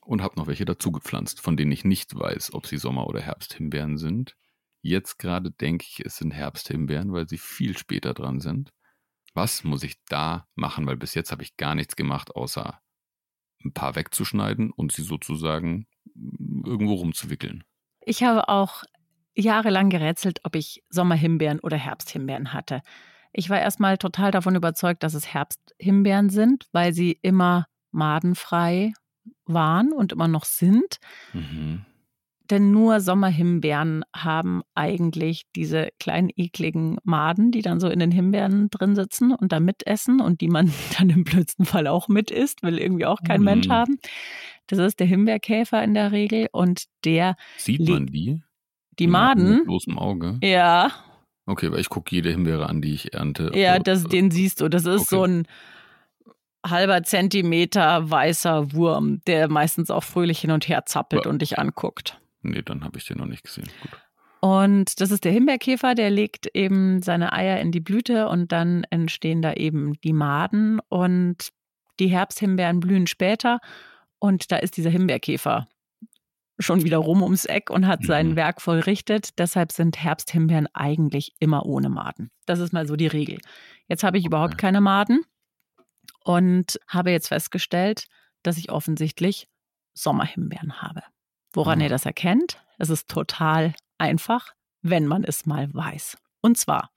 Und 0.04 0.22
habe 0.22 0.36
noch 0.38 0.48
welche 0.48 0.66
dazu 0.66 0.92
gepflanzt, 0.92 1.42
von 1.42 1.58
denen 1.58 1.72
ich 1.72 1.86
nicht 1.86 2.18
weiß, 2.18 2.54
ob 2.54 2.66
sie 2.66 2.78
Sommer- 2.78 3.08
oder 3.08 3.22
Herbsthimbeeren 3.22 3.98
sind. 3.98 4.36
Jetzt 4.82 5.20
gerade 5.20 5.52
denke 5.52 5.86
ich, 5.88 6.04
es 6.04 6.18
sind 6.18 6.32
Herbsthimbeeren, 6.32 7.14
weil 7.14 7.28
sie 7.28 7.38
viel 7.38 7.78
später 7.78 8.14
dran 8.14 8.40
sind. 8.40 8.72
Was 9.34 9.64
muss 9.64 9.84
ich 9.84 10.04
da 10.06 10.48
machen? 10.56 10.88
Weil 10.88 10.98
bis 10.98 11.14
jetzt 11.14 11.32
habe 11.32 11.44
ich 11.44 11.56
gar 11.56 11.76
nichts 11.76 11.96
gemacht, 11.96 12.36
außer 12.36 12.82
ein 13.64 13.74
paar 13.74 13.96
wegzuschneiden 13.96 14.72
und 14.72 14.92
sie 14.92 15.04
sozusagen 15.04 15.88
mm, 16.16 16.66
irgendwo 16.66 16.96
rumzuwickeln. 16.96 17.64
Ich 18.02 18.24
habe 18.24 18.50
auch 18.50 18.84
jahrelang 19.36 19.90
gerätselt, 19.90 20.40
ob 20.44 20.56
ich 20.56 20.84
Sommerhimbeeren 20.90 21.60
oder 21.60 21.78
Herbsthimbeeren 21.78 22.54
hatte. 22.54 22.82
Ich 23.34 23.50
war 23.50 23.60
erstmal 23.60 23.98
total 23.98 24.32
davon 24.32 24.56
überzeugt, 24.56 25.04
dass 25.04 25.14
es 25.14 25.34
Herbsthimbeeren 25.34 26.30
sind, 26.30 26.68
weil 26.72 26.94
sie 26.94 27.18
immer 27.22 27.68
madenfrei 27.92 28.94
waren 29.46 29.92
und 29.92 30.12
immer 30.12 30.28
noch 30.28 30.46
sind. 30.46 30.98
Mhm. 31.34 31.86
Denn 32.52 32.72
nur 32.72 33.00
Sommerhimbeeren 33.00 34.04
haben 34.14 34.62
eigentlich 34.76 35.44
diese 35.56 35.90
kleinen 36.00 36.30
ekligen 36.36 36.98
Maden, 37.06 37.52
die 37.52 37.62
dann 37.62 37.80
so 37.80 37.88
in 37.88 38.00
den 38.00 38.12
Himbeeren 38.12 38.70
drin 38.70 38.94
sitzen 38.94 39.34
und 39.34 39.54
da 39.54 39.62
mitessen 39.62 40.20
und 40.20 40.42
die 40.42 40.50
man 40.50 40.70
dann 41.00 41.10
im 41.10 41.24
blödsten 41.24 41.66
Fall 41.66 41.88
auch 41.88 42.10
mit 42.10 42.30
isst, 42.30 42.62
will 42.62 42.78
irgendwie 42.78 43.06
auch 43.06 43.24
kein 43.24 43.40
mhm. 43.40 43.46
Mensch 43.46 43.70
haben. 43.70 44.00
Das 44.68 44.80
ist 44.80 45.00
der 45.00 45.08
Himbeerkäfer 45.08 45.82
in 45.82 45.94
der 45.94 46.12
Regel 46.12 46.50
und 46.52 46.86
der. 47.06 47.36
Sieht 47.58 47.88
man 47.88 48.08
die? 48.08 48.42
Die 49.00 49.08
Maden? 49.08 49.56
Mit 49.56 49.66
bloßem 49.66 49.98
Auge. 49.98 50.38
Ja. 50.44 50.92
Okay, 51.46 51.72
weil 51.72 51.80
ich 51.80 51.90
gucke 51.90 52.14
jede 52.14 52.32
Himbeere 52.32 52.68
an, 52.68 52.82
die 52.82 52.94
ich 52.94 53.14
ernte. 53.14 53.52
Ja, 53.56 53.80
das, 53.80 54.04
den 54.04 54.30
siehst 54.30 54.60
du. 54.62 54.68
Das 54.68 54.86
ist 54.86 55.02
okay. 55.02 55.16
so 55.16 55.24
ein 55.24 55.48
halber 56.66 57.04
Zentimeter 57.04 58.10
weißer 58.10 58.74
Wurm, 58.74 59.22
der 59.26 59.50
meistens 59.50 59.90
auch 59.90 60.04
fröhlich 60.04 60.40
hin 60.40 60.52
und 60.52 60.68
her 60.68 60.86
zappelt 60.86 61.26
ja. 61.26 61.32
und 61.32 61.42
dich 61.42 61.60
anguckt. 61.60 62.20
Nee, 62.42 62.62
dann 62.62 62.84
habe 62.84 62.98
ich 62.98 63.06
den 63.06 63.18
noch 63.18 63.26
nicht 63.26 63.44
gesehen. 63.44 63.70
Gut. 63.82 64.00
Und 64.42 65.00
das 65.00 65.12
ist 65.12 65.24
der 65.24 65.32
Himbeerkäfer, 65.32 65.94
der 65.94 66.10
legt 66.10 66.48
eben 66.56 67.04
seine 67.04 67.32
Eier 67.32 67.60
in 67.60 67.72
die 67.72 67.80
Blüte 67.80 68.28
und 68.28 68.52
dann 68.52 68.86
entstehen 68.90 69.44
da 69.44 69.54
eben 69.54 70.02
die 70.02 70.14
Maden 70.14 70.80
und 70.90 71.50
die 72.00 72.08
Herbsthimbeeren 72.08 72.80
blühen 72.80 73.06
später 73.06 73.60
und 74.18 74.52
da 74.52 74.58
ist 74.58 74.78
dieser 74.78 74.90
Himbeerkäfer 74.90 75.68
schon 76.58 76.84
wieder 76.84 76.98
rum 76.98 77.22
ums 77.22 77.46
Eck 77.46 77.70
und 77.70 77.88
hat 77.88 78.04
sein 78.04 78.30
mhm. 78.30 78.36
Werk 78.36 78.62
vollrichtet. 78.62 79.38
Deshalb 79.40 79.72
sind 79.72 79.98
Herbsthimbeeren 80.04 80.68
eigentlich 80.74 81.34
immer 81.40 81.66
ohne 81.66 81.90
Maden. 81.90 82.32
Das 82.46 82.60
ist 82.60 82.74
mal 82.74 82.88
so 82.88 82.96
die 82.96 83.08
Regel. 83.08 83.40
Jetzt 83.88 84.04
habe 84.04 84.18
ich 84.18 84.24
okay. 84.24 84.28
überhaupt 84.30 84.58
keine 84.58 84.82
Maden 84.82 85.22
und 86.24 86.80
habe 86.88 87.12
jetzt 87.12 87.28
festgestellt, 87.30 88.08
dass 88.44 88.58
ich 88.58 88.72
offensichtlich 88.72 89.48
Sommerhimbeeren 89.94 90.82
habe. 90.82 91.04
Woran 91.54 91.80
mhm. 91.80 91.86
ihr 91.86 91.90
das 91.90 92.06
erkennt? 92.06 92.64
Es 92.78 92.90
ist 92.90 93.10
total 93.10 93.74
einfach, 93.98 94.54
wenn 94.82 95.06
man 95.06 95.24
es 95.24 95.46
mal 95.46 95.74
weiß. 95.74 96.18
Und 96.42 96.58
zwar, 96.58 96.92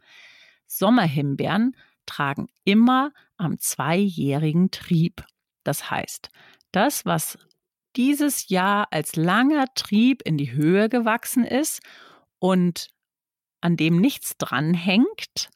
Sommerhimbeeren 0.66 1.76
tragen 2.06 2.48
immer 2.64 3.12
am 3.36 3.58
zweijährigen 3.58 4.70
Trieb. 4.70 5.24
Das 5.64 5.90
heißt, 5.90 6.30
das, 6.72 7.04
was 7.04 7.38
dieses 7.96 8.48
Jahr 8.48 8.88
als 8.90 9.16
langer 9.16 9.66
Trieb 9.74 10.22
in 10.22 10.36
die 10.36 10.52
Höhe 10.52 10.88
gewachsen 10.88 11.44
ist 11.44 11.80
und 12.38 12.88
an 13.60 13.76
dem 13.76 14.00
nichts 14.00 14.36
dranhängt, 14.36 15.50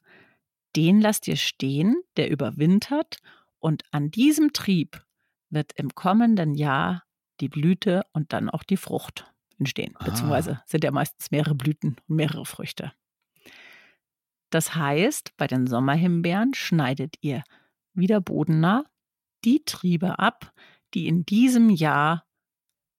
den 0.75 1.01
lasst 1.01 1.27
ihr 1.27 1.35
stehen, 1.35 2.01
der 2.17 2.29
überwintert 2.29 3.17
und 3.59 3.83
an 3.91 4.11
diesem 4.11 4.53
Trieb 4.53 5.03
wird 5.49 5.73
im 5.73 5.89
kommenden 5.95 6.55
Jahr 6.55 7.03
die 7.39 7.49
Blüte 7.49 8.03
und 8.13 8.33
dann 8.33 8.49
auch 8.49 8.63
die 8.63 8.77
Frucht 8.77 9.31
entstehen. 9.57 9.93
Ah. 9.97 10.05
Beziehungsweise 10.05 10.61
sind 10.65 10.83
ja 10.83 10.91
meistens 10.91 11.31
mehrere 11.31 11.55
Blüten 11.55 11.97
und 12.07 12.15
mehrere 12.15 12.45
Früchte. 12.45 12.93
Das 14.49 14.75
heißt, 14.75 15.37
bei 15.37 15.47
den 15.47 15.67
Sommerhimbeeren 15.67 16.53
schneidet 16.53 17.15
ihr 17.21 17.43
wieder 17.93 18.19
bodennah 18.21 18.85
die 19.45 19.63
Triebe 19.63 20.19
ab, 20.19 20.53
die 20.93 21.07
in 21.07 21.25
diesem 21.25 21.69
Jahr 21.69 22.25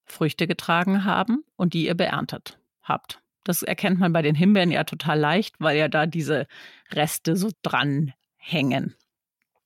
Früchte 0.06 0.46
getragen 0.46 1.04
haben 1.04 1.44
und 1.56 1.74
die 1.74 1.86
ihr 1.86 1.94
beerntet 1.94 2.58
habt. 2.82 3.20
Das 3.44 3.62
erkennt 3.62 3.98
man 3.98 4.12
bei 4.12 4.22
den 4.22 4.34
Himbeeren 4.34 4.70
ja 4.70 4.84
total 4.84 5.18
leicht, 5.18 5.56
weil 5.58 5.76
ja 5.76 5.88
da 5.88 6.06
diese 6.06 6.46
Reste 6.92 7.36
so 7.36 7.50
dran 7.62 8.12
hängen. 8.36 8.94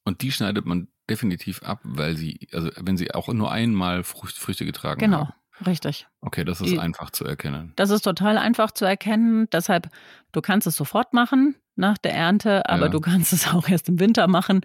Und 0.04 0.22
die 0.22 0.32
schneidet 0.32 0.66
man 0.66 0.88
definitiv 1.08 1.62
ab, 1.62 1.80
weil 1.82 2.16
sie, 2.16 2.48
also 2.52 2.70
wenn 2.76 2.96
sie 2.96 3.12
auch 3.12 3.28
nur 3.28 3.50
einmal 3.50 4.04
Frucht, 4.04 4.36
Früchte 4.36 4.64
getragen 4.64 5.00
genau, 5.00 5.18
haben. 5.18 5.34
Genau, 5.58 5.70
richtig. 5.70 6.06
Okay, 6.20 6.44
das 6.44 6.60
ist 6.60 6.70
Die, 6.70 6.78
einfach 6.78 7.10
zu 7.10 7.24
erkennen. 7.24 7.72
Das 7.76 7.90
ist 7.90 8.02
total 8.02 8.38
einfach 8.38 8.70
zu 8.70 8.84
erkennen. 8.84 9.48
Deshalb, 9.50 9.90
du 10.32 10.40
kannst 10.40 10.66
es 10.66 10.76
sofort 10.76 11.12
machen 11.12 11.56
nach 11.76 11.98
der 11.98 12.14
Ernte, 12.14 12.68
aber 12.68 12.86
ja. 12.86 12.90
du 12.90 13.00
kannst 13.00 13.32
es 13.32 13.48
auch 13.48 13.68
erst 13.68 13.88
im 13.88 13.98
Winter 13.98 14.28
machen, 14.28 14.60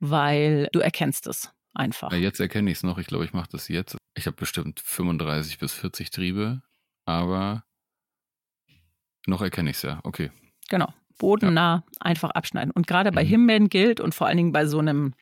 weil 0.00 0.68
du 0.72 0.80
erkennst 0.80 1.26
es 1.26 1.52
einfach. 1.74 2.12
Ja, 2.12 2.18
jetzt 2.18 2.40
erkenne 2.40 2.70
ich 2.70 2.78
es 2.78 2.82
noch. 2.82 2.98
Ich 2.98 3.06
glaube, 3.06 3.24
ich 3.24 3.32
mache 3.32 3.48
das 3.50 3.68
jetzt. 3.68 3.96
Ich 4.14 4.26
habe 4.26 4.36
bestimmt 4.36 4.80
35 4.80 5.58
bis 5.58 5.72
40 5.72 6.10
Triebe, 6.10 6.62
aber 7.06 7.64
noch 9.26 9.42
erkenne 9.42 9.70
ich 9.70 9.76
es 9.76 9.82
ja. 9.82 10.00
Okay. 10.04 10.30
Genau. 10.68 10.92
Bodennah 11.22 11.76
ja. 11.76 11.84
einfach 12.00 12.30
abschneiden. 12.30 12.72
Und 12.72 12.86
gerade 12.86 13.12
bei 13.12 13.22
mhm. 13.24 13.28
Himbeeren 13.28 13.68
gilt 13.68 14.00
und 14.00 14.14
vor 14.14 14.26
allen 14.26 14.36
Dingen 14.36 14.52
bei 14.52 14.66
so 14.66 14.80
einem 14.80 15.14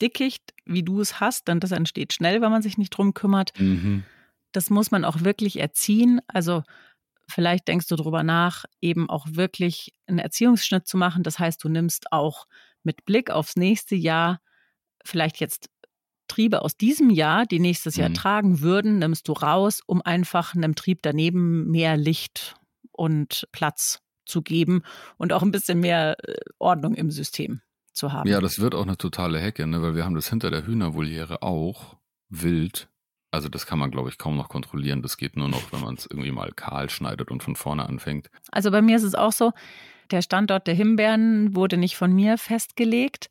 Dickicht, 0.00 0.52
wie 0.66 0.82
du 0.82 1.00
es 1.00 1.18
hast, 1.18 1.48
denn 1.48 1.58
das 1.58 1.72
entsteht 1.72 2.12
schnell, 2.12 2.42
wenn 2.42 2.50
man 2.50 2.62
sich 2.62 2.76
nicht 2.76 2.90
drum 2.90 3.14
kümmert. 3.14 3.58
Mhm. 3.58 4.04
Das 4.52 4.70
muss 4.70 4.90
man 4.90 5.04
auch 5.04 5.22
wirklich 5.22 5.58
erziehen. 5.58 6.20
Also 6.28 6.62
vielleicht 7.28 7.66
denkst 7.66 7.88
du 7.88 7.96
darüber 7.96 8.22
nach, 8.22 8.66
eben 8.82 9.08
auch 9.08 9.26
wirklich 9.30 9.94
einen 10.06 10.18
Erziehungsschnitt 10.18 10.86
zu 10.86 10.98
machen. 10.98 11.22
Das 11.22 11.38
heißt, 11.38 11.64
du 11.64 11.70
nimmst 11.70 12.12
auch 12.12 12.46
mit 12.82 13.06
Blick 13.06 13.30
aufs 13.30 13.56
nächste 13.56 13.96
Jahr 13.96 14.40
vielleicht 15.04 15.40
jetzt 15.40 15.70
Triebe 16.28 16.62
aus 16.62 16.76
diesem 16.76 17.10
Jahr, 17.10 17.46
die 17.46 17.60
nächstes 17.60 17.96
Jahr 17.96 18.10
mhm. 18.10 18.14
tragen 18.14 18.60
würden, 18.60 18.98
nimmst 18.98 19.28
du 19.28 19.32
raus, 19.32 19.80
um 19.86 20.02
einfach 20.02 20.54
einem 20.54 20.74
Trieb 20.74 21.00
daneben 21.02 21.70
mehr 21.70 21.96
Licht 21.96 22.56
und 22.92 23.46
Platz 23.52 24.02
zu 24.26 24.42
geben 24.42 24.82
und 25.16 25.32
auch 25.32 25.42
ein 25.42 25.52
bisschen 25.52 25.80
mehr 25.80 26.16
äh, 26.28 26.34
Ordnung 26.58 26.94
im 26.94 27.10
System 27.10 27.60
zu 27.92 28.12
haben. 28.12 28.28
Ja, 28.28 28.40
das 28.40 28.60
wird 28.60 28.74
auch 28.74 28.82
eine 28.82 28.98
totale 28.98 29.38
Hecke, 29.38 29.66
ne? 29.66 29.82
weil 29.82 29.94
wir 29.94 30.04
haben 30.04 30.14
das 30.14 30.28
hinter 30.28 30.50
der 30.50 30.66
Hühnervoliere 30.66 31.42
auch 31.42 31.96
wild. 32.28 32.88
Also 33.30 33.48
das 33.48 33.66
kann 33.66 33.78
man, 33.78 33.90
glaube 33.90 34.08
ich, 34.08 34.18
kaum 34.18 34.36
noch 34.36 34.48
kontrollieren. 34.48 35.02
Das 35.02 35.16
geht 35.16 35.36
nur 35.36 35.48
noch, 35.48 35.72
wenn 35.72 35.80
man 35.80 35.94
es 35.94 36.06
irgendwie 36.06 36.30
mal 36.30 36.52
kahl 36.52 36.88
schneidet 36.90 37.30
und 37.30 37.42
von 37.42 37.56
vorne 37.56 37.86
anfängt. 37.86 38.30
Also 38.50 38.70
bei 38.70 38.82
mir 38.82 38.96
ist 38.96 39.02
es 39.02 39.14
auch 39.14 39.32
so, 39.32 39.52
der 40.10 40.22
Standort 40.22 40.66
der 40.66 40.74
Himbeeren 40.74 41.54
wurde 41.54 41.76
nicht 41.76 41.96
von 41.96 42.14
mir 42.14 42.38
festgelegt. 42.38 43.28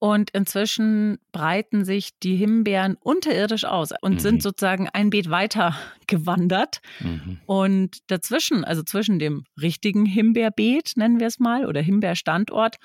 Und 0.00 0.30
inzwischen 0.30 1.18
breiten 1.30 1.84
sich 1.84 2.18
die 2.20 2.34
Himbeeren 2.34 2.96
unterirdisch 3.00 3.66
aus 3.66 3.90
und 4.00 4.14
mhm. 4.14 4.18
sind 4.18 4.42
sozusagen 4.42 4.88
ein 4.88 5.10
Beet 5.10 5.30
weiter 5.30 5.76
gewandert. 6.06 6.80
Mhm. 7.00 7.38
Und 7.46 7.98
dazwischen, 8.10 8.64
also 8.64 8.82
zwischen 8.82 9.18
dem 9.18 9.44
richtigen 9.60 10.06
Himbeerbeet, 10.06 10.94
nennen 10.96 11.20
wir 11.20 11.26
es 11.26 11.38
mal, 11.38 11.66
oder 11.66 11.82
Himbeerstandort 11.82 12.76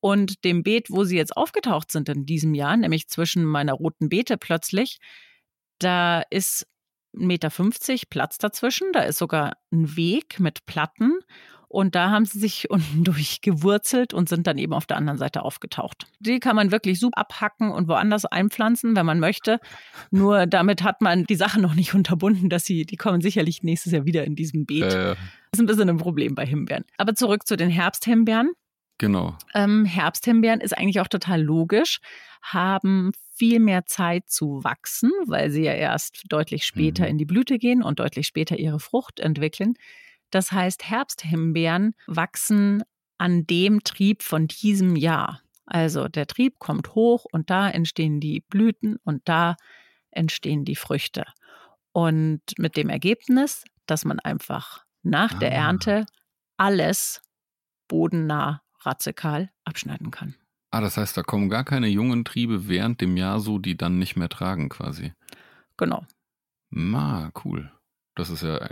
und 0.00 0.44
dem 0.44 0.62
Beet, 0.62 0.90
wo 0.90 1.04
sie 1.04 1.16
jetzt 1.16 1.36
aufgetaucht 1.36 1.90
sind 1.90 2.08
in 2.10 2.26
diesem 2.26 2.54
Jahr, 2.54 2.76
nämlich 2.76 3.08
zwischen 3.08 3.44
meiner 3.44 3.72
roten 3.72 4.10
Beete 4.10 4.36
plötzlich, 4.36 4.98
da 5.78 6.22
ist 6.30 6.66
1,50 7.16 7.22
Meter 7.26 8.06
Platz 8.10 8.38
dazwischen. 8.38 8.92
Da 8.92 9.00
ist 9.00 9.18
sogar 9.18 9.56
ein 9.72 9.96
Weg 9.96 10.40
mit 10.40 10.66
Platten. 10.66 11.18
Und 11.68 11.94
da 11.94 12.10
haben 12.10 12.24
sie 12.24 12.38
sich 12.38 12.70
unten 12.70 13.04
durchgewurzelt 13.04 14.14
und 14.14 14.28
sind 14.28 14.46
dann 14.46 14.58
eben 14.58 14.72
auf 14.72 14.86
der 14.86 14.96
anderen 14.96 15.18
Seite 15.18 15.42
aufgetaucht. 15.42 16.06
Die 16.18 16.40
kann 16.40 16.56
man 16.56 16.72
wirklich 16.72 16.98
super 16.98 17.18
abhacken 17.18 17.70
und 17.70 17.88
woanders 17.88 18.24
einpflanzen, 18.24 18.96
wenn 18.96 19.06
man 19.06 19.20
möchte. 19.20 19.60
Nur 20.10 20.46
damit 20.46 20.82
hat 20.82 21.00
man 21.00 21.24
die 21.24 21.36
Sache 21.36 21.60
noch 21.60 21.74
nicht 21.74 21.94
unterbunden, 21.94 22.48
dass 22.48 22.64
sie, 22.64 22.84
die 22.84 22.96
kommen 22.96 23.20
sicherlich 23.20 23.62
nächstes 23.62 23.92
Jahr 23.92 24.04
wieder 24.04 24.24
in 24.24 24.34
diesem 24.34 24.66
Beet. 24.66 24.92
Äh. 24.92 25.14
Das 25.50 25.58
ist 25.58 25.60
ein 25.60 25.66
bisschen 25.66 25.88
ein 25.88 25.98
Problem 25.98 26.34
bei 26.34 26.44
Himbeeren. 26.44 26.84
Aber 26.96 27.14
zurück 27.14 27.46
zu 27.46 27.56
den 27.56 27.70
Herbsthimbeeren. 27.70 28.52
Genau. 28.98 29.36
Ähm, 29.54 29.84
Herbsthimbeeren 29.84 30.60
ist 30.60 30.76
eigentlich 30.76 31.00
auch 31.00 31.08
total 31.08 31.40
logisch, 31.40 32.00
haben 32.42 33.12
viel 33.32 33.60
mehr 33.60 33.86
Zeit 33.86 34.28
zu 34.28 34.64
wachsen, 34.64 35.12
weil 35.26 35.50
sie 35.50 35.62
ja 35.62 35.72
erst 35.72 36.24
deutlich 36.28 36.64
später 36.64 37.04
mhm. 37.04 37.10
in 37.10 37.18
die 37.18 37.24
Blüte 37.24 37.58
gehen 37.58 37.82
und 37.82 38.00
deutlich 38.00 38.26
später 38.26 38.58
ihre 38.58 38.80
Frucht 38.80 39.20
entwickeln. 39.20 39.74
Das 40.30 40.52
heißt, 40.52 40.88
Herbsthimbeeren 40.88 41.94
wachsen 42.06 42.82
an 43.18 43.46
dem 43.46 43.82
Trieb 43.82 44.22
von 44.22 44.46
diesem 44.46 44.96
Jahr. 44.96 45.40
Also 45.66 46.08
der 46.08 46.26
Trieb 46.26 46.58
kommt 46.58 46.94
hoch 46.94 47.26
und 47.30 47.50
da 47.50 47.68
entstehen 47.68 48.20
die 48.20 48.40
Blüten 48.40 48.96
und 49.04 49.28
da 49.28 49.56
entstehen 50.10 50.64
die 50.64 50.76
Früchte. 50.76 51.24
Und 51.92 52.40
mit 52.56 52.76
dem 52.76 52.88
Ergebnis, 52.88 53.64
dass 53.86 54.04
man 54.04 54.20
einfach 54.20 54.84
nach 55.02 55.34
ah. 55.34 55.38
der 55.38 55.52
Ernte 55.52 56.06
alles 56.56 57.20
bodennah 57.88 58.62
radikal 58.80 59.50
abschneiden 59.64 60.10
kann. 60.10 60.34
Ah, 60.70 60.80
das 60.80 60.96
heißt, 60.96 61.16
da 61.16 61.22
kommen 61.22 61.48
gar 61.48 61.64
keine 61.64 61.88
jungen 61.88 62.24
Triebe 62.24 62.68
während 62.68 63.00
dem 63.00 63.16
Jahr 63.16 63.40
so, 63.40 63.58
die 63.58 63.76
dann 63.76 63.98
nicht 63.98 64.16
mehr 64.16 64.28
tragen 64.28 64.68
quasi. 64.68 65.12
Genau. 65.76 66.06
Ma, 66.70 67.30
cool. 67.44 67.72
Das 68.18 68.30
ist 68.30 68.42
ja 68.42 68.68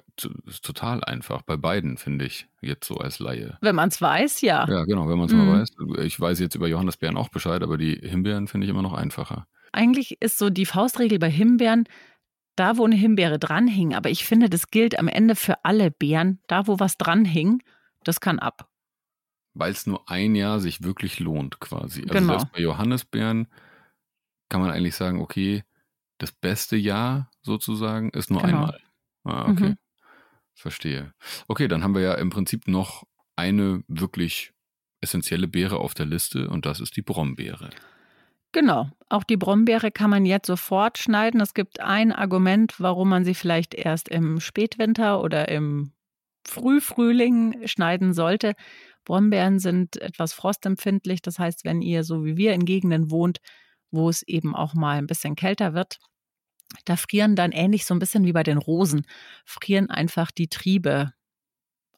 ist 0.47 0.65
total 0.65 1.05
einfach 1.05 1.43
bei 1.43 1.57
beiden, 1.57 1.99
finde 1.99 2.25
ich, 2.25 2.49
jetzt 2.61 2.85
so 2.89 2.97
als 2.97 3.21
Laie. 3.21 3.57
Wenn 3.61 3.77
man 3.77 3.91
es 3.91 4.03
weiß, 4.03 4.41
ja. 4.41 4.69
Ja, 4.69 4.85
genau, 4.85 5.09
wenn 5.09 5.19
man 5.19 5.27
es 5.29 5.33
mhm. 5.33 5.47
mal 5.47 5.61
weiß. 5.61 5.69
Ich 6.05 6.19
weiß 6.19 6.41
jetzt 6.41 6.57
über 6.57 6.67
Johannisbeeren 6.67 7.17
auch 7.17 7.29
Bescheid, 7.29 7.63
aber 7.63 7.79
die 7.79 7.95
Himbeeren 7.95 8.49
finde 8.49 8.65
ich 8.65 8.71
immer 8.73 8.83
noch 8.83 8.93
einfacher. 8.93 9.47
Eigentlich 9.71 10.21
ist 10.21 10.39
so 10.39 10.51
die 10.51 10.67
Faustregel 10.67 11.21
bei 11.21 11.31
Himbeeren, 11.31 11.85
da 12.57 12.77
wo 12.77 12.85
eine 12.85 12.97
Himbeere 12.97 13.39
dranhing, 13.39 13.95
aber 13.95 14.11
ich 14.11 14.25
finde, 14.25 14.51
das 14.51 14.73
gilt 14.73 14.99
am 14.99 15.07
Ende 15.07 15.37
für 15.37 15.65
alle 15.65 15.93
Beeren, 15.93 16.41
da 16.49 16.67
wo 16.67 16.81
was 16.81 16.99
dranhing, 16.99 17.63
das 18.03 18.21
kann 18.21 18.41
ab. 18.41 18.69
Weil 19.55 19.71
es 19.71 19.87
nur 19.87 20.11
ein 20.11 20.35
Jahr 20.35 20.59
sich 20.59 20.83
wirklich 20.83 21.21
lohnt, 21.21 21.61
quasi. 21.61 22.03
Also 22.03 22.15
genau. 22.15 22.33
selbst 22.33 22.53
bei 22.53 22.61
Johannisbeeren 22.61 23.47
kann 24.49 24.61
man 24.61 24.73
eigentlich 24.73 24.97
sagen, 24.97 25.21
okay, 25.21 25.63
das 26.19 26.33
beste 26.33 26.77
Jahr 26.77 27.31
sozusagen 27.43 28.11
ist 28.11 28.31
nur 28.31 28.43
genau. 28.43 28.65
einmal. 28.65 28.81
Ah, 29.27 29.51
okay. 29.51 29.71
Mhm. 29.71 29.77
Verstehe. 30.55 31.13
Okay, 31.49 31.69
dann 31.69 31.83
haben 31.83 31.95
wir 31.95 32.01
ja 32.01 32.15
im 32.15 32.31
Prinzip 32.31 32.67
noch 32.67 33.05
eine 33.35 33.83
wirklich 33.89 34.53
essentielle 35.01 35.49
Beere 35.49 35.79
auf 35.79 35.93
der 35.93 36.07
Liste 36.07 36.49
und 36.49 36.65
das 36.65 36.81
ist 36.81 36.97
die 36.97 37.03
Brombeere. 37.03 37.71
Genau, 38.53 38.89
auch 39.11 39.25
die 39.25 39.37
Brombeere 39.37 39.91
kann 39.91 40.09
man 40.09 40.25
jetzt 40.25 40.47
sofort 40.47 40.97
schneiden. 40.97 41.41
Es 41.41 41.53
gibt 41.53 41.81
ein 41.81 42.11
Argument, 42.11 42.75
warum 42.79 43.11
man 43.11 43.25
sie 43.25 43.35
vielleicht 43.35 43.75
erst 43.75 44.09
im 44.09 44.41
Spätwinter 44.41 45.21
oder 45.21 45.49
im 45.49 45.93
Frühfrühling 46.47 47.67
schneiden 47.67 48.15
sollte. 48.15 48.55
Brombeeren 49.05 49.59
sind 49.59 50.01
etwas 50.01 50.33
frostempfindlich, 50.33 51.21
das 51.21 51.39
heißt, 51.39 51.65
wenn 51.65 51.83
ihr 51.83 52.03
so 52.03 52.25
wie 52.25 52.37
wir 52.37 52.55
in 52.55 52.65
Gegenden 52.65 53.11
wohnt, 53.11 53.41
wo 53.91 54.09
es 54.09 54.23
eben 54.23 54.57
auch 54.57 54.75
mal 54.75 54.97
ein 54.97 55.07
bisschen 55.07 55.37
kälter 55.37 55.75
wird, 55.75 55.99
da 56.85 56.97
frieren 56.97 57.37
dann 57.37 57.53
ähnlich 57.53 57.87
so 57.87 57.95
ein 57.95 57.99
bisschen 57.99 58.25
wie 58.25 58.33
bei 58.33 58.43
den 58.43 58.59
Rosen, 58.59 59.07
frieren 59.45 59.91
einfach 59.91 60.31
die 60.31 60.49
Triebe 60.49 61.13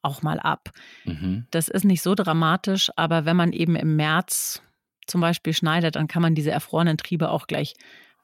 auch 0.02 0.22
mal 0.22 0.38
ab. 0.40 0.70
Mhm. 1.04 1.46
Das 1.50 1.68
ist 1.68 1.84
nicht 1.84 2.02
so 2.02 2.14
dramatisch, 2.14 2.90
aber 2.96 3.24
wenn 3.24 3.36
man 3.36 3.52
eben 3.52 3.76
im 3.76 3.96
März 3.96 4.62
zum 5.06 5.20
Beispiel 5.20 5.52
schneidet, 5.52 5.96
dann 5.96 6.08
kann 6.08 6.22
man 6.22 6.34
diese 6.34 6.50
erfrorenen 6.50 6.96
Triebe 6.96 7.30
auch 7.30 7.46
gleich 7.46 7.74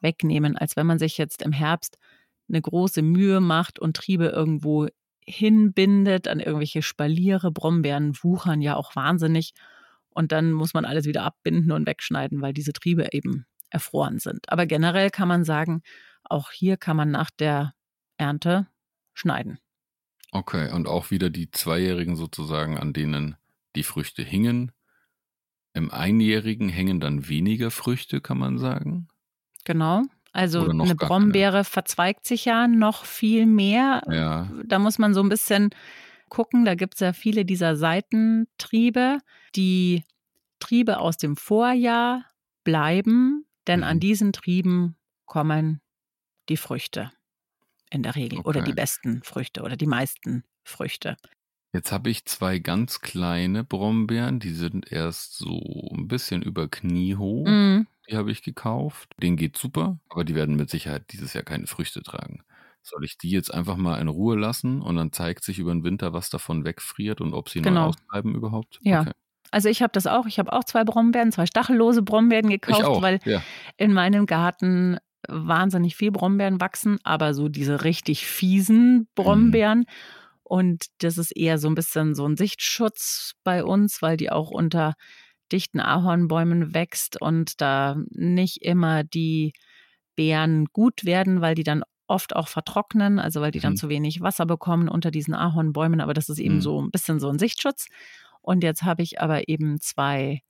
wegnehmen, 0.01 0.57
als 0.57 0.77
wenn 0.77 0.87
man 0.87 0.99
sich 0.99 1.19
jetzt 1.19 1.43
im 1.43 1.53
Herbst 1.53 1.99
eine 2.49 2.61
große 2.61 3.03
Mühe 3.03 3.41
macht 3.41 3.79
und 3.79 3.97
Triebe 3.97 4.27
irgendwo 4.27 4.89
hinbindet 5.27 6.29
an 6.29 6.41
irgendwelche 6.41 6.83
Spaliere. 6.83 7.51
Brombeeren 7.51 8.15
wuchern 8.23 8.61
ja 8.61 8.77
auch 8.77 8.95
wahnsinnig. 8.95 9.55
Und 10.11 10.31
dann 10.31 10.53
muss 10.53 10.75
man 10.75 10.85
alles 10.85 11.07
wieder 11.07 11.25
abbinden 11.25 11.73
und 11.73 11.87
wegschneiden, 11.87 12.41
weil 12.41 12.53
diese 12.53 12.73
Triebe 12.73 13.09
eben 13.13 13.47
erfroren 13.71 14.19
sind. 14.19 14.51
Aber 14.53 14.67
generell 14.67 15.11
kann 15.11 15.27
man 15.27 15.45
sagen, 15.45 15.83
auch 16.25 16.51
hier 16.51 16.77
kann 16.77 16.97
man 16.97 17.11
nach 17.11 17.31
der 17.31 17.75
Ernte 18.17 18.67
schneiden. 19.13 19.59
Okay, 20.33 20.73
und 20.73 20.89
auch 20.89 21.11
wieder 21.11 21.31
die 21.31 21.51
Zweijährigen 21.51 22.17
sozusagen, 22.17 22.79
an 22.79 22.93
denen 22.93 23.37
die 23.77 23.85
Früchte 23.85 24.23
hingen. 24.23 24.73
Im 25.75 25.91
Einjährigen 25.91 26.69
hängen 26.69 27.01
dann 27.01 27.29
weniger 27.29 27.71
Früchte, 27.71 28.21
kann 28.21 28.39
man 28.39 28.59
sagen. 28.59 29.09
Genau. 29.65 30.03
Also 30.33 30.69
eine 30.69 30.97
Brombeere 30.97 31.53
keine. 31.53 31.65
verzweigt 31.65 32.27
sich 32.27 32.45
ja 32.45 32.67
noch 32.67 33.05
viel 33.05 33.47
mehr. 33.47 34.03
Ja. 34.11 34.51
Da 34.65 34.81
muss 34.81 34.99
man 34.99 35.15
so 35.15 35.23
ein 35.23 35.29
bisschen 35.29 35.71
gucken. 36.29 36.65
Da 36.65 36.75
gibt 36.75 36.95
es 36.95 37.01
ja 37.01 37.13
viele 37.13 37.45
dieser 37.45 37.77
Seitentriebe. 37.77 39.19
Die 39.55 40.03
Triebe 40.59 40.99
aus 40.99 41.17
dem 41.17 41.37
Vorjahr 41.37 42.25
bleiben, 42.65 43.47
denn 43.69 43.81
mhm. 43.81 43.87
an 43.87 44.01
diesen 44.01 44.33
Trieben 44.33 44.97
kommen 45.27 45.81
die 46.49 46.57
Früchte 46.57 47.11
in 47.91 48.03
der 48.03 48.15
Regel 48.17 48.41
okay. 48.41 48.49
oder 48.49 48.63
die 48.63 48.73
besten 48.73 49.23
Früchte 49.23 49.63
oder 49.63 49.77
die 49.77 49.87
meisten 49.87 50.45
Früchte. 50.65 51.17
Jetzt 51.73 51.91
habe 51.91 52.09
ich 52.09 52.25
zwei 52.25 52.61
ganz 52.61 53.01
kleine 53.01 53.65
Brombeeren, 53.65 54.39
die 54.39 54.53
sind 54.53 54.91
erst 54.93 55.37
so 55.37 55.91
ein 55.93 56.07
bisschen 56.07 56.43
über 56.43 56.69
Knie 56.69 57.17
hoch. 57.17 57.47
Mm. 57.47 57.87
Die 58.09 58.17
habe 58.17 58.31
ich 58.31 58.43
gekauft. 58.43 59.11
Den 59.21 59.37
geht 59.37 59.57
super, 59.57 59.99
aber 60.09 60.25
die 60.25 60.35
werden 60.35 60.57
mit 60.57 60.71
Sicherheit 60.71 61.11
dieses 61.13 61.33
Jahr 61.33 61.43
keine 61.43 61.67
Früchte 61.67 62.03
tragen. 62.03 62.45
Soll 62.83 63.03
ich 63.05 63.17
die 63.17 63.31
jetzt 63.31 63.53
einfach 63.53 63.77
mal 63.77 63.99
in 63.99 64.09
Ruhe 64.09 64.37
lassen 64.37 64.83
und 64.83 64.97
dann 64.97 65.11
zeigt 65.11 65.43
sich 65.43 65.59
über 65.59 65.73
den 65.73 65.85
Winter, 65.85 66.13
was 66.13 66.29
davon 66.31 66.65
wegfriert 66.65 67.21
und 67.21 67.33
ob 67.33 67.49
sie 67.49 67.63
genau. 67.63 67.81
neu 67.81 67.87
austreiben 67.89 68.35
überhaupt? 68.35 68.79
Ja. 68.83 69.01
Okay. 69.01 69.13
Also 69.51 69.69
ich 69.69 69.83
habe 69.83 69.93
das 69.93 70.07
auch. 70.07 70.27
Ich 70.27 70.39
habe 70.39 70.53
auch 70.53 70.65
zwei 70.65 70.85
Brombeeren, 70.85 71.33
zwei 71.33 71.47
stachellose 71.47 72.03
Brombeeren 72.03 72.51
gekauft, 72.51 73.03
weil 73.03 73.21
ja. 73.25 73.43
in 73.77 73.93
meinem 73.93 74.27
Garten 74.27 74.99
wahnsinnig 75.29 75.97
viel 75.97 76.11
Brombeeren 76.11 76.61
wachsen, 76.61 76.99
aber 77.05 77.35
so 77.35 77.49
diese 77.49 77.85
richtig 77.85 78.27
fiesen 78.27 79.09
Brombeeren. 79.15 79.81
Mhm. 79.81 79.85
Und 80.43 80.87
das 80.99 81.19
ist 81.19 81.37
eher 81.37 81.59
so 81.59 81.69
ein 81.69 81.75
bisschen 81.75 82.15
so 82.15 82.27
ein 82.27 82.37
Sichtschutz 82.37 83.33
bei 83.45 83.65
uns, 83.65 84.03
weil 84.03 84.17
die 84.17 84.31
auch 84.31 84.51
unter 84.51 84.95
dichten 85.51 85.81
Ahornbäumen 85.81 86.75
wächst 86.75 87.21
und 87.21 87.61
da 87.61 87.97
nicht 88.11 88.63
immer 88.63 89.05
die 89.05 89.53
Beeren 90.17 90.67
gut 90.73 91.05
werden, 91.05 91.41
weil 91.41 91.55
die 91.55 91.65
dann 91.65 91.83
oft 92.07 92.37
auch 92.37 92.49
vertrocknen, 92.49 93.19
also 93.19 93.41
weil 93.41 93.51
die 93.51 93.61
dann 93.61 93.73
mhm. 93.73 93.79
zu 93.79 93.89
wenig 93.89 94.21
Wasser 94.21 94.47
bekommen 94.47 94.89
unter 94.89 95.11
diesen 95.11 95.35
Ahornbäumen. 95.35 96.01
Aber 96.01 96.15
das 96.15 96.29
ist 96.29 96.39
eben 96.39 96.57
mhm. 96.57 96.61
so 96.61 96.83
ein 96.83 96.91
bisschen 96.91 97.21
so 97.21 97.29
ein 97.29 97.39
Sichtschutz. 97.39 97.87
Und 98.43 98.63
jetzt 98.63 98.83
habe 98.83 99.03
ich 99.03 99.21
aber 99.21 99.49
eben 99.49 99.81
zwei 99.81 100.43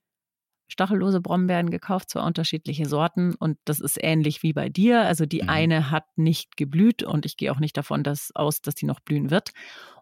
stachellose 0.68 1.20
Brombeeren 1.20 1.70
gekauft, 1.70 2.10
zwei 2.10 2.22
unterschiedliche 2.22 2.86
Sorten 2.86 3.34
und 3.34 3.58
das 3.64 3.80
ist 3.80 3.98
ähnlich 4.02 4.42
wie 4.42 4.52
bei 4.52 4.68
dir. 4.68 5.02
Also 5.02 5.26
die 5.26 5.42
mhm. 5.42 5.48
eine 5.48 5.90
hat 5.90 6.04
nicht 6.16 6.56
geblüht 6.56 7.02
und 7.02 7.26
ich 7.26 7.36
gehe 7.36 7.52
auch 7.52 7.60
nicht 7.60 7.76
davon 7.76 8.02
dass, 8.02 8.34
aus, 8.34 8.60
dass 8.62 8.74
die 8.74 8.86
noch 8.86 9.00
blühen 9.00 9.30
wird. 9.30 9.50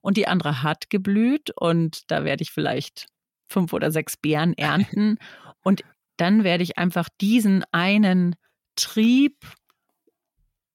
Und 0.00 0.16
die 0.16 0.28
andere 0.28 0.62
hat 0.62 0.90
geblüht 0.90 1.50
und 1.56 2.10
da 2.10 2.24
werde 2.24 2.42
ich 2.42 2.50
vielleicht 2.50 3.06
fünf 3.48 3.72
oder 3.72 3.90
sechs 3.90 4.16
Beeren 4.16 4.54
ernten 4.56 5.18
und 5.62 5.82
dann 6.16 6.44
werde 6.44 6.62
ich 6.62 6.78
einfach 6.78 7.08
diesen 7.20 7.64
einen 7.72 8.36
Trieb, 8.76 9.44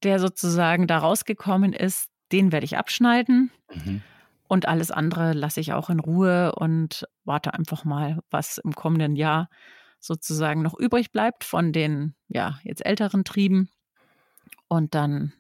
der 0.04 0.20
sozusagen 0.20 0.88
da 0.88 1.00
rausgekommen 1.00 1.74
ist, 1.74 2.10
den 2.32 2.52
werde 2.52 2.66
ich 2.66 2.78
abschneiden. 2.78 3.52
Mhm. 3.74 4.02
Und 4.48 4.68
alles 4.68 4.92
andere 4.92 5.34
lasse 5.34 5.60
ich 5.60 5.74
auch 5.74 5.90
in 5.90 6.00
Ruhe 6.00 6.54
und 6.56 7.06
warte 7.26 7.54
einfach 7.54 7.84
mal, 7.84 8.20
was 8.30 8.58
im 8.58 8.74
kommenden 8.74 9.16
Jahr 9.16 9.50
sozusagen 10.00 10.62
noch 10.62 10.78
übrig 10.78 11.12
bleibt 11.12 11.44
von 11.44 11.74
den 11.74 12.16
ja 12.30 12.60
jetzt 12.64 12.86
älteren 12.86 13.24
Trieben. 13.26 13.70
Und 14.68 14.96
dann 14.96 15.34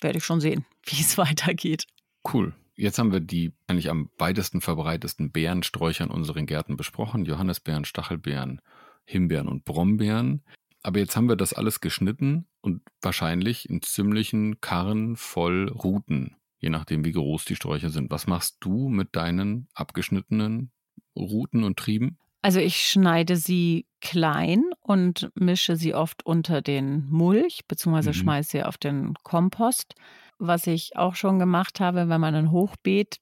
werde 0.00 0.18
ich 0.18 0.24
schon 0.24 0.40
sehen, 0.40 0.64
wie 0.84 1.00
es 1.00 1.18
weitergeht. 1.18 1.86
Cool. 2.32 2.54
Jetzt 2.74 2.98
haben 2.98 3.12
wir 3.12 3.20
die 3.20 3.52
eigentlich 3.66 3.90
am 3.90 4.10
weitesten 4.16 4.60
verbreitesten 4.60 5.32
Beerensträucher 5.32 6.04
in 6.04 6.10
unseren 6.10 6.46
Gärten 6.46 6.76
besprochen. 6.76 7.26
Johannisbeeren, 7.26 7.84
Stachelbeeren, 7.84 8.62
Himbeeren 9.04 9.48
und 9.48 9.64
Brombeeren. 9.64 10.42
Aber 10.82 10.98
jetzt 10.98 11.14
haben 11.14 11.28
wir 11.28 11.36
das 11.36 11.52
alles 11.52 11.80
geschnitten 11.80 12.46
und 12.62 12.82
wahrscheinlich 13.02 13.68
in 13.68 13.82
ziemlichen 13.82 14.62
Karren 14.62 15.16
voll 15.16 15.68
Ruten, 15.68 16.36
je 16.60 16.70
nachdem 16.70 17.04
wie 17.04 17.12
groß 17.12 17.46
die 17.46 17.56
Sträucher 17.56 17.90
sind. 17.90 18.10
Was 18.10 18.26
machst 18.26 18.58
du 18.60 18.88
mit 18.88 19.16
deinen 19.16 19.68
abgeschnittenen 19.74 20.70
Ruten 21.16 21.64
und 21.64 21.78
Trieben? 21.78 22.18
Also 22.42 22.60
ich 22.60 22.76
schneide 22.88 23.36
sie 23.36 23.86
klein 24.00 24.64
und 24.80 25.30
mische 25.34 25.76
sie 25.76 25.94
oft 25.94 26.24
unter 26.24 26.62
den 26.62 27.06
Mulch, 27.10 27.60
beziehungsweise 27.68 28.10
mhm. 28.10 28.14
schmeiße 28.14 28.50
sie 28.50 28.62
auf 28.62 28.78
den 28.78 29.14
Kompost. 29.22 29.94
Was 30.38 30.66
ich 30.66 30.96
auch 30.96 31.16
schon 31.16 31.38
gemacht 31.38 31.80
habe, 31.80 32.08
wenn 32.08 32.20
man 32.20 32.34
ein 32.34 32.50
Hochbeet 32.50 33.18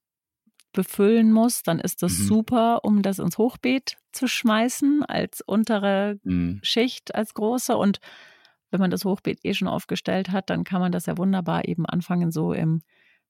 befüllen 0.72 1.32
muss, 1.32 1.64
dann 1.64 1.80
ist 1.80 2.02
das 2.02 2.18
mhm. 2.18 2.24
super, 2.24 2.84
um 2.84 3.02
das 3.02 3.18
ins 3.18 3.38
Hochbeet 3.38 3.96
zu 4.12 4.28
schmeißen 4.28 5.02
als 5.02 5.40
untere 5.40 6.20
mhm. 6.22 6.60
Schicht, 6.62 7.14
als 7.14 7.34
große. 7.34 7.76
Und 7.76 7.98
wenn 8.70 8.80
man 8.80 8.92
das 8.92 9.04
Hochbeet 9.04 9.44
eh 9.44 9.54
schon 9.54 9.66
aufgestellt 9.66 10.30
hat, 10.30 10.50
dann 10.50 10.62
kann 10.62 10.80
man 10.80 10.92
das 10.92 11.06
ja 11.06 11.18
wunderbar 11.18 11.66
eben 11.66 11.86
anfangen, 11.86 12.30
so 12.30 12.52
im 12.52 12.82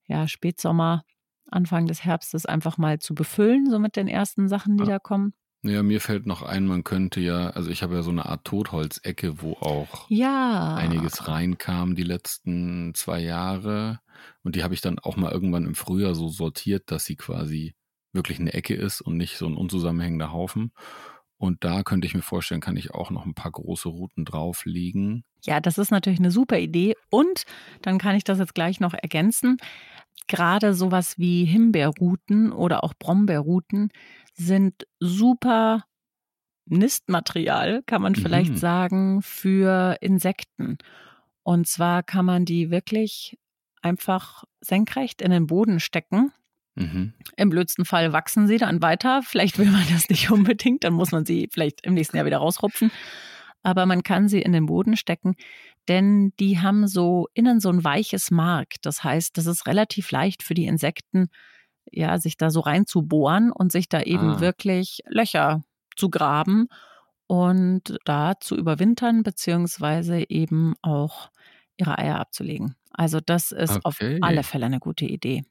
ja, 0.08 0.26
Spätsommer, 0.26 1.04
Anfang 1.50 1.86
des 1.86 2.04
Herbstes 2.04 2.46
einfach 2.46 2.78
mal 2.78 2.98
zu 2.98 3.14
befüllen, 3.14 3.70
so 3.70 3.78
mit 3.78 3.96
den 3.96 4.08
ersten 4.08 4.48
Sachen, 4.48 4.76
die 4.76 4.84
ja. 4.84 4.90
da 4.90 4.98
kommen. 4.98 5.32
Ja, 5.62 5.82
mir 5.82 6.00
fällt 6.00 6.26
noch 6.26 6.42
ein, 6.42 6.66
man 6.66 6.84
könnte 6.84 7.20
ja, 7.20 7.50
also 7.50 7.70
ich 7.70 7.82
habe 7.82 7.96
ja 7.96 8.02
so 8.02 8.10
eine 8.10 8.26
Art 8.26 8.44
Totholzecke, 8.44 9.42
wo 9.42 9.54
auch 9.54 10.06
ja. 10.08 10.76
einiges 10.76 11.26
reinkam 11.26 11.96
die 11.96 12.04
letzten 12.04 12.94
zwei 12.94 13.20
Jahre. 13.20 13.98
Und 14.44 14.54
die 14.54 14.62
habe 14.62 14.74
ich 14.74 14.80
dann 14.80 15.00
auch 15.00 15.16
mal 15.16 15.32
irgendwann 15.32 15.66
im 15.66 15.74
Frühjahr 15.74 16.14
so 16.14 16.28
sortiert, 16.28 16.92
dass 16.92 17.04
sie 17.04 17.16
quasi 17.16 17.74
wirklich 18.12 18.38
eine 18.38 18.54
Ecke 18.54 18.74
ist 18.74 19.00
und 19.00 19.16
nicht 19.16 19.36
so 19.36 19.46
ein 19.46 19.56
unzusammenhängender 19.56 20.32
Haufen. 20.32 20.72
Und 21.38 21.62
da 21.62 21.82
könnte 21.84 22.06
ich 22.06 22.14
mir 22.14 22.22
vorstellen, 22.22 22.60
kann 22.60 22.76
ich 22.76 22.92
auch 22.92 23.10
noch 23.10 23.24
ein 23.24 23.34
paar 23.34 23.52
große 23.52 23.88
Routen 23.88 24.24
drauflegen. 24.24 25.24
Ja, 25.44 25.60
das 25.60 25.78
ist 25.78 25.92
natürlich 25.92 26.18
eine 26.18 26.32
super 26.32 26.58
Idee. 26.58 26.96
Und 27.10 27.44
dann 27.82 27.98
kann 27.98 28.16
ich 28.16 28.24
das 28.24 28.38
jetzt 28.38 28.54
gleich 28.54 28.80
noch 28.80 28.92
ergänzen. 28.92 29.58
Gerade 30.26 30.74
sowas 30.74 31.16
wie 31.16 31.44
Himbeerruten 31.44 32.52
oder 32.52 32.82
auch 32.82 32.92
Brombeerruten 32.98 33.90
sind 34.34 34.86
super 34.98 35.84
Nistmaterial, 36.66 37.82
kann 37.86 38.02
man 38.02 38.14
vielleicht 38.14 38.52
mhm. 38.52 38.56
sagen, 38.56 39.22
für 39.22 39.96
Insekten. 40.00 40.76
Und 41.42 41.66
zwar 41.66 42.02
kann 42.02 42.26
man 42.26 42.44
die 42.44 42.70
wirklich 42.70 43.38
einfach 43.80 44.44
senkrecht 44.60 45.22
in 45.22 45.30
den 45.30 45.46
Boden 45.46 45.80
stecken. 45.80 46.32
Mhm. 46.78 47.12
Im 47.36 47.50
blödsten 47.50 47.84
Fall 47.84 48.12
wachsen 48.12 48.46
sie 48.46 48.58
dann 48.58 48.80
weiter. 48.82 49.22
Vielleicht 49.22 49.58
will 49.58 49.70
man 49.70 49.84
das 49.92 50.08
nicht 50.08 50.30
unbedingt, 50.30 50.84
dann 50.84 50.92
muss 50.92 51.12
man 51.12 51.24
sie 51.24 51.48
vielleicht 51.52 51.84
im 51.84 51.94
nächsten 51.94 52.16
Jahr 52.16 52.26
wieder 52.26 52.38
rausrupfen. 52.38 52.90
Aber 53.62 53.86
man 53.86 54.02
kann 54.02 54.28
sie 54.28 54.40
in 54.40 54.52
den 54.52 54.66
Boden 54.66 54.96
stecken, 54.96 55.34
denn 55.88 56.32
die 56.38 56.60
haben 56.60 56.86
so 56.86 57.26
innen 57.34 57.60
so 57.60 57.70
ein 57.70 57.82
weiches 57.82 58.30
Mark. 58.30 58.74
Das 58.82 59.02
heißt, 59.02 59.36
das 59.36 59.46
ist 59.46 59.66
relativ 59.66 60.10
leicht 60.10 60.42
für 60.42 60.54
die 60.54 60.66
Insekten, 60.66 61.28
ja, 61.90 62.18
sich 62.18 62.36
da 62.36 62.50
so 62.50 62.60
reinzubohren 62.60 63.50
und 63.50 63.72
sich 63.72 63.88
da 63.88 64.00
eben 64.02 64.34
ah. 64.34 64.40
wirklich 64.40 65.00
Löcher 65.06 65.62
zu 65.96 66.08
graben 66.08 66.68
und 67.26 67.98
da 68.04 68.38
zu 68.38 68.56
überwintern, 68.56 69.22
beziehungsweise 69.22 70.24
eben 70.28 70.74
auch 70.82 71.30
ihre 71.76 71.98
Eier 71.98 72.20
abzulegen. 72.20 72.76
Also 72.90 73.20
das 73.20 73.52
ist 73.52 73.76
okay. 73.76 73.80
auf 73.84 74.00
alle 74.22 74.42
Fälle 74.42 74.66
eine 74.66 74.80
gute 74.80 75.04
Idee. 75.04 75.42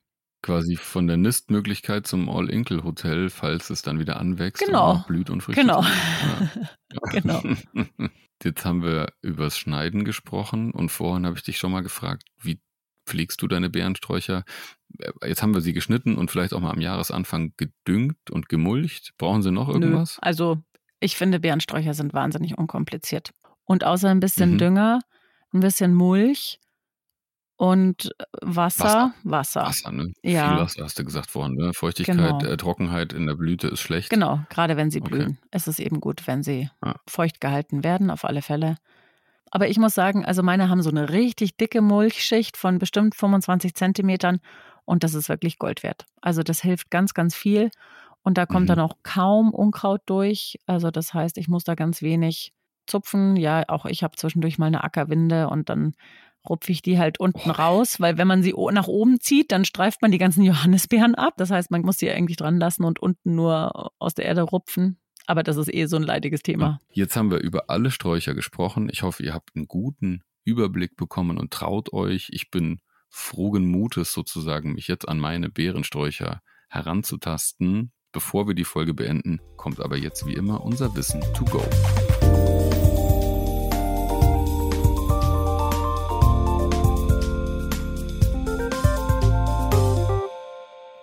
Quasi 0.43 0.75
von 0.75 1.07
der 1.07 1.17
Nistmöglichkeit 1.17 2.05
zum 2.05 2.29
All-Inkle-Hotel, 2.29 3.29
falls 3.29 3.69
es 3.69 3.81
dann 3.81 3.99
wieder 3.99 4.19
anwächst 4.19 4.63
genau. 4.63 4.93
und 4.93 5.07
blüht 5.07 5.29
und 5.29 5.41
Früchte. 5.41 5.61
Genau. 5.61 5.81
Ja. 5.81 7.11
genau. 7.11 7.43
Jetzt 8.43 8.65
haben 8.65 8.83
wir 8.83 9.07
übers 9.21 9.57
Schneiden 9.57 10.05
gesprochen 10.05 10.71
und 10.71 10.89
vorhin 10.89 11.25
habe 11.25 11.35
ich 11.37 11.43
dich 11.43 11.57
schon 11.57 11.71
mal 11.71 11.81
gefragt, 11.81 12.23
wie 12.39 12.59
pflegst 13.07 13.41
du 13.41 13.47
deine 13.47 13.69
Beerensträucher? 13.69 14.43
Äh, 14.99 15.11
jetzt 15.27 15.41
haben 15.41 15.55
wir 15.55 15.61
sie 15.61 15.73
geschnitten 15.73 16.17
und 16.17 16.29
vielleicht 16.29 16.53
auch 16.53 16.59
mal 16.59 16.71
am 16.71 16.81
Jahresanfang 16.81 17.53
gedüngt 17.57 18.29
und 18.29 18.47
gemulcht. 18.47 19.13
Brauchen 19.17 19.41
sie 19.41 19.51
noch 19.51 19.69
irgendwas? 19.69 20.17
Nö. 20.17 20.19
Also 20.21 20.57
ich 20.99 21.15
finde, 21.15 21.39
Beerensträucher 21.39 21.93
sind 21.93 22.13
wahnsinnig 22.13 22.57
unkompliziert. 22.57 23.31
Und 23.65 23.83
außer 23.83 24.09
ein 24.09 24.19
bisschen 24.19 24.53
mhm. 24.53 24.57
Dünger, 24.59 24.99
ein 25.51 25.61
bisschen 25.61 25.93
Mulch 25.93 26.59
und 27.57 28.11
Wasser. 28.41 28.83
Wasser, 28.83 29.13
Wasser. 29.23 29.61
Wasser 29.61 29.91
ne? 29.91 30.13
Ja. 30.21 30.49
Viel 30.49 30.57
Wasser 30.59 30.83
hast 30.83 30.99
du 30.99 31.03
gesagt 31.03 31.29
vorhin. 31.29 31.55
Ne? 31.55 31.73
Feuchtigkeit, 31.73 32.15
genau. 32.15 32.39
äh, 32.39 32.55
Trockenheit 32.55 33.13
in 33.13 33.25
der 33.25 33.33
Blüte 33.33 33.67
ist 33.67 33.79
schlecht. 33.79 34.09
Genau, 34.09 34.39
gerade 34.49 34.77
wenn 34.77 34.91
sie 34.91 35.01
blühen. 35.01 35.37
Okay. 35.39 35.47
Es 35.51 35.67
ist 35.67 35.79
eben 35.79 35.99
gut, 35.99 36.27
wenn 36.27 36.43
sie 36.43 36.69
ah. 36.81 36.95
feucht 37.07 37.41
gehalten 37.41 37.83
werden, 37.83 38.11
auf 38.11 38.23
alle 38.25 38.43
Fälle. 38.43 38.77
Aber 39.49 39.67
ich 39.67 39.79
muss 39.79 39.95
sagen, 39.95 40.23
also 40.23 40.43
meine 40.43 40.69
haben 40.69 40.81
so 40.81 40.89
eine 40.89 41.09
richtig 41.09 41.57
dicke 41.57 41.81
Mulchschicht 41.81 42.57
von 42.57 42.77
bestimmt 42.79 43.15
25 43.15 43.73
Zentimetern 43.73 44.39
und 44.85 45.03
das 45.03 45.13
ist 45.13 45.29
wirklich 45.29 45.57
Gold 45.57 45.83
wert. 45.83 46.05
Also 46.21 46.43
das 46.43 46.61
hilft 46.61 46.91
ganz, 46.91 47.13
ganz 47.13 47.35
viel 47.35 47.71
und 48.23 48.37
da 48.37 48.45
kommt 48.45 48.65
mhm. 48.65 48.67
dann 48.67 48.79
auch 48.81 48.97
kaum 49.03 49.53
Unkraut 49.53 50.01
durch. 50.05 50.59
Also 50.67 50.91
das 50.91 51.13
heißt, 51.13 51.37
ich 51.37 51.47
muss 51.47 51.63
da 51.63 51.75
ganz 51.75 52.01
wenig 52.01 52.53
zupfen. 52.87 53.35
Ja, 53.35 53.63
auch 53.67 53.85
ich 53.85 54.03
habe 54.03 54.15
zwischendurch 54.15 54.57
mal 54.59 54.67
eine 54.67 54.83
Ackerwinde 54.83 55.49
und 55.49 55.69
dann 55.69 55.93
rupfe 56.49 56.71
ich 56.71 56.81
die 56.81 56.97
halt 56.97 57.19
unten 57.19 57.49
oh. 57.49 57.53
raus, 57.53 57.99
weil 57.99 58.17
wenn 58.17 58.27
man 58.27 58.43
sie 58.43 58.53
nach 58.71 58.87
oben 58.87 59.19
zieht, 59.19 59.51
dann 59.51 59.65
streift 59.65 60.01
man 60.01 60.11
die 60.11 60.17
ganzen 60.17 60.43
Johannisbeeren 60.43 61.15
ab. 61.15 61.35
Das 61.37 61.51
heißt, 61.51 61.71
man 61.71 61.81
muss 61.81 61.97
sie 61.97 62.09
eigentlich 62.09 62.37
dran 62.37 62.59
lassen 62.59 62.83
und 62.83 62.99
unten 62.99 63.35
nur 63.35 63.91
aus 63.99 64.13
der 64.13 64.25
Erde 64.25 64.41
rupfen. 64.41 64.99
Aber 65.25 65.43
das 65.43 65.57
ist 65.57 65.73
eh 65.73 65.85
so 65.87 65.97
ein 65.97 66.03
leidiges 66.03 66.41
Thema. 66.41 66.79
Jetzt 66.89 67.17
haben 67.17 67.31
wir 67.31 67.39
über 67.39 67.69
alle 67.69 67.91
Sträucher 67.91 68.33
gesprochen. 68.33 68.87
Ich 68.89 69.03
hoffe, 69.03 69.23
ihr 69.23 69.33
habt 69.33 69.55
einen 69.55 69.67
guten 69.67 70.23
Überblick 70.45 70.95
bekommen 70.95 71.37
und 71.37 71.51
traut 71.51 71.91
euch. 71.91 72.29
Ich 72.31 72.49
bin 72.49 72.79
frohen 73.09 73.65
Mutes 73.65 74.13
sozusagen, 74.13 74.73
mich 74.73 74.87
jetzt 74.87 75.07
an 75.07 75.19
meine 75.19 75.49
Beerensträucher 75.49 76.41
heranzutasten. 76.69 77.91
Bevor 78.13 78.47
wir 78.47 78.55
die 78.55 78.63
Folge 78.63 78.93
beenden, 78.93 79.41
kommt 79.57 79.81
aber 79.81 79.97
jetzt 79.97 80.25
wie 80.25 80.33
immer 80.33 80.63
unser 80.63 80.95
Wissen 80.95 81.21
to 81.33 81.43
go. 81.45 81.63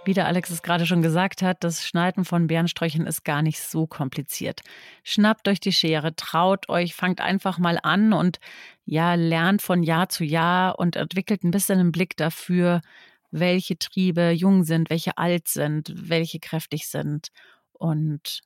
Wie 0.06 0.12
der 0.12 0.26
Alex 0.26 0.50
es 0.50 0.62
gerade 0.62 0.84
schon 0.84 1.00
gesagt 1.00 1.40
hat, 1.40 1.64
das 1.64 1.82
Schneiden 1.86 2.26
von 2.26 2.46
Bärensträuchern 2.46 3.06
ist 3.06 3.24
gar 3.24 3.40
nicht 3.40 3.60
so 3.60 3.86
kompliziert. 3.86 4.60
Schnappt 5.02 5.48
euch 5.48 5.60
die 5.60 5.72
Schere, 5.72 6.14
traut 6.14 6.68
euch, 6.68 6.94
fangt 6.94 7.22
einfach 7.22 7.58
mal 7.58 7.78
an 7.82 8.12
und 8.12 8.38
ja, 8.84 9.14
lernt 9.14 9.62
von 9.62 9.82
Jahr 9.82 10.10
zu 10.10 10.24
Jahr 10.24 10.78
und 10.78 10.96
entwickelt 10.96 11.42
ein 11.42 11.50
bisschen 11.50 11.80
einen 11.80 11.92
Blick 11.92 12.18
dafür, 12.18 12.82
welche 13.30 13.78
Triebe 13.78 14.30
jung 14.30 14.64
sind, 14.64 14.90
welche 14.90 15.16
alt 15.16 15.48
sind, 15.48 15.92
welche 15.96 16.38
kräftig 16.38 16.86
sind 16.86 17.28
und 17.72 18.40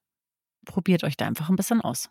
probiert 0.65 1.03
euch 1.03 1.17
da 1.17 1.27
einfach 1.27 1.49
ein 1.49 1.57
bisschen 1.57 1.81
aus. 1.81 2.09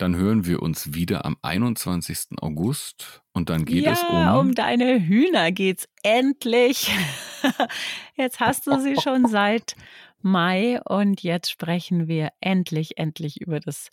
Dann 0.00 0.16
hören 0.16 0.46
wir 0.46 0.62
uns 0.62 0.94
wieder 0.94 1.26
am 1.26 1.36
21. 1.42 2.38
August 2.40 3.20
und 3.34 3.50
dann 3.50 3.66
geht 3.66 3.84
ja, 3.84 3.92
es 3.92 4.02
um. 4.02 4.38
Um 4.38 4.54
deine 4.54 4.98
Hühner 4.98 5.52
geht's 5.52 5.90
endlich. 6.02 6.90
Jetzt 8.16 8.40
hast 8.40 8.66
du 8.66 8.80
sie 8.80 8.96
schon 8.98 9.26
seit 9.28 9.76
Mai 10.22 10.80
und 10.86 11.22
jetzt 11.22 11.50
sprechen 11.50 12.08
wir 12.08 12.30
endlich, 12.40 12.96
endlich 12.96 13.42
über 13.42 13.60
das 13.60 13.90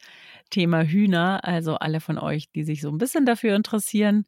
Thema 0.49 0.83
Hühner. 0.83 1.43
Also 1.43 1.75
alle 1.75 1.99
von 1.99 2.17
euch, 2.17 2.49
die 2.51 2.63
sich 2.63 2.79
so 2.79 2.89
ein 2.89 2.97
bisschen 2.97 3.25
dafür 3.25 3.57
interessieren, 3.57 4.25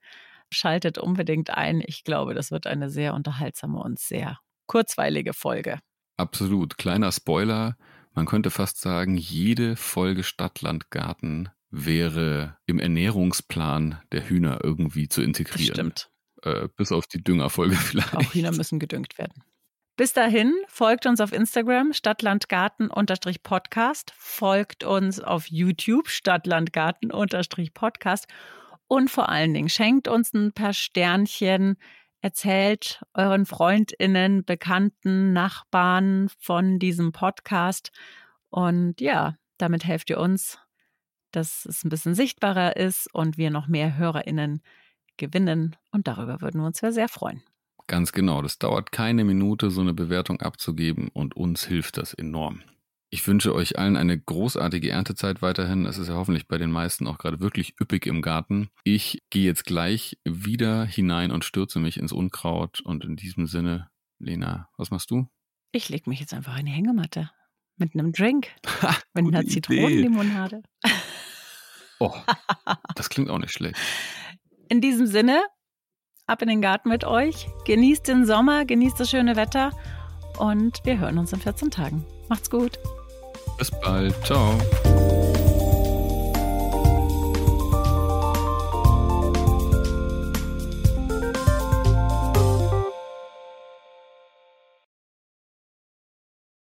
schaltet 0.52 0.98
unbedingt 0.98 1.50
ein. 1.50 1.82
Ich 1.86 2.04
glaube, 2.04 2.34
das 2.34 2.52
wird 2.52 2.68
eine 2.68 2.89
sehr 2.89 3.13
unterhaltsame 3.13 3.80
und 3.80 4.00
sehr 4.00 4.38
kurzweilige 4.68 5.34
Folge. 5.34 5.80
Absolut. 6.18 6.78
Kleiner 6.78 7.13
Spoiler. 7.13 7.78
Man 8.13 8.26
könnte 8.26 8.50
fast 8.50 8.82
sagen, 8.82 9.15
jede 9.15 9.78
Folge 9.78 10.24
Stadtlandgarten 10.24 11.50
wäre 11.71 12.58
im 12.65 12.79
Ernährungsplan 12.79 14.01
der 14.12 14.27
Hühner 14.27 14.60
irgendwie 14.63 15.08
zu 15.08 15.21
integrieren. 15.21 15.67
Das 15.67 15.75
stimmt. 15.75 16.10
Äh, 16.43 16.67
bis 16.75 16.91
auf 16.91 17.08
die 17.08 17.23
Düngerfolge 17.23 17.75
vielleicht. 17.75 18.15
Auch 18.15 18.34
Hühner 18.34 18.51
müssen 18.51 18.79
gedüngt 18.79 19.17
werden. 19.17 19.43
Bis 19.99 20.13
dahin, 20.13 20.55
folgt 20.69 21.05
uns 21.08 21.19
auf 21.19 21.34
Instagram 21.34 21.91
Stadtlandgarten-Podcast, 21.91 24.13
folgt 24.15 24.86
uns 24.86 25.19
auf 25.19 25.47
YouTube 25.47 26.08
Stadtlandgarten-Podcast 26.08 28.25
und 28.87 29.12
vor 29.12 29.27
allen 29.27 29.54
Dingen 29.54 29.67
schenkt 29.67 30.08
uns 30.08 30.33
ein 30.33 30.54
paar 30.54 30.71
Sternchen, 30.71 31.75
erzählt 32.21 33.04
euren 33.13 33.46
Freundinnen, 33.46 34.46
Bekannten, 34.46 35.33
Nachbarn 35.33 36.29
von 36.39 36.79
diesem 36.79 37.12
Podcast 37.12 37.91
und 38.50 39.02
ja, 39.02 39.35
damit 39.58 39.83
helft 39.83 40.10
ihr 40.10 40.19
uns 40.19 40.60
dass 41.32 41.65
es 41.65 41.84
ein 41.84 41.90
bisschen 41.90 42.15
sichtbarer 42.15 42.75
ist 42.75 43.13
und 43.13 43.38
wir 43.38 43.50
noch 43.50 43.67
mehr 43.67 43.98
HörerInnen 43.98 44.62
gewinnen. 45.17 45.75
Und 45.92 46.08
darüber 46.08 46.42
würden 46.42 46.62
wir 46.62 46.67
uns 46.67 46.80
sehr, 46.80 46.92
sehr 46.92 47.10
freuen. 47.10 47.44
Ganz 47.88 48.12
genau. 48.12 48.42
Das 48.42 48.60
dauert 48.60 48.92
keine 48.92 49.23
Minute, 49.23 49.71
so 49.71 49.82
eine 49.82 49.94
Bewertung 49.94 50.42
abzugeben 50.42 51.10
und 51.10 51.36
uns 51.36 51.65
hilft 51.65 51.98
das 51.98 52.13
enorm. 52.13 52.62
Ich 53.12 53.25
wünsche 53.25 53.56
euch 53.56 53.80
allen 53.80 53.98
eine 53.98 54.19
großartige 54.19 54.92
Erntezeit 54.92 55.42
weiterhin. 55.42 55.88
Es 55.88 55.98
ist 55.98 56.10
ja 56.10 56.13
hoffentlich 56.13 56.48
bei 56.48 56.60
den 56.60 56.69
meisten 56.69 57.08
auch 57.08 57.17
gerade 57.17 57.40
wirklich 57.40 57.73
üppig 57.82 58.06
im 58.06 58.21
Garten. 58.21 58.69
Ich 58.84 59.23
gehe 59.32 59.46
jetzt 59.46 59.65
gleich 59.65 60.19
wieder 60.23 60.86
hinein 60.86 61.32
und 61.32 61.44
stürze 61.44 61.80
mich 61.80 61.98
ins 61.98 62.12
Unkraut. 62.12 62.82
Und 62.82 63.04
in 63.04 63.15
diesem 63.15 63.48
Sinne, 63.48 63.90
Lena, 64.19 64.69
was 64.77 64.92
machst 64.92 65.10
du? 65.10 65.27
Ich 65.71 65.90
lege 65.90 66.08
mich 66.08 66.19
jetzt 66.19 66.36
einfach 66.36 66.60
in 66.60 66.67
die 66.67 66.71
Hängematte 66.71 67.32
mit 67.77 67.96
einem 67.96 68.12
Drink. 68.12 68.50
mit 69.15 69.25
einer 69.25 69.46
Zitronenlimonade. 69.46 70.62
Oh, 72.00 72.13
das 72.95 73.10
klingt 73.10 73.29
auch 73.29 73.39
nicht 73.39 73.54
schlecht. 73.54 73.77
In 74.67 74.81
diesem 74.81 75.08
Sinne, 75.08 75.41
ab 76.27 76.41
in 76.41 76.47
den 76.47 76.62
Garten 76.62 76.89
mit 76.89 77.04
euch. 77.04 77.47
Genießt 77.65 78.08
den 78.08 78.25
Sommer, 78.25 78.65
genießt 78.65 79.00
das 79.00 79.10
schöne 79.10 79.35
Wetter 79.35 79.71
und 80.37 80.79
wir 80.83 81.00
hören 81.00 81.17
uns 81.17 81.33
in 81.33 81.39
14 81.39 81.71
Tagen. 81.71 82.06
Macht's 82.29 82.50
gut. 82.50 82.79
Bis 83.58 83.71
bald. 83.71 84.15
Ciao. 84.25 84.58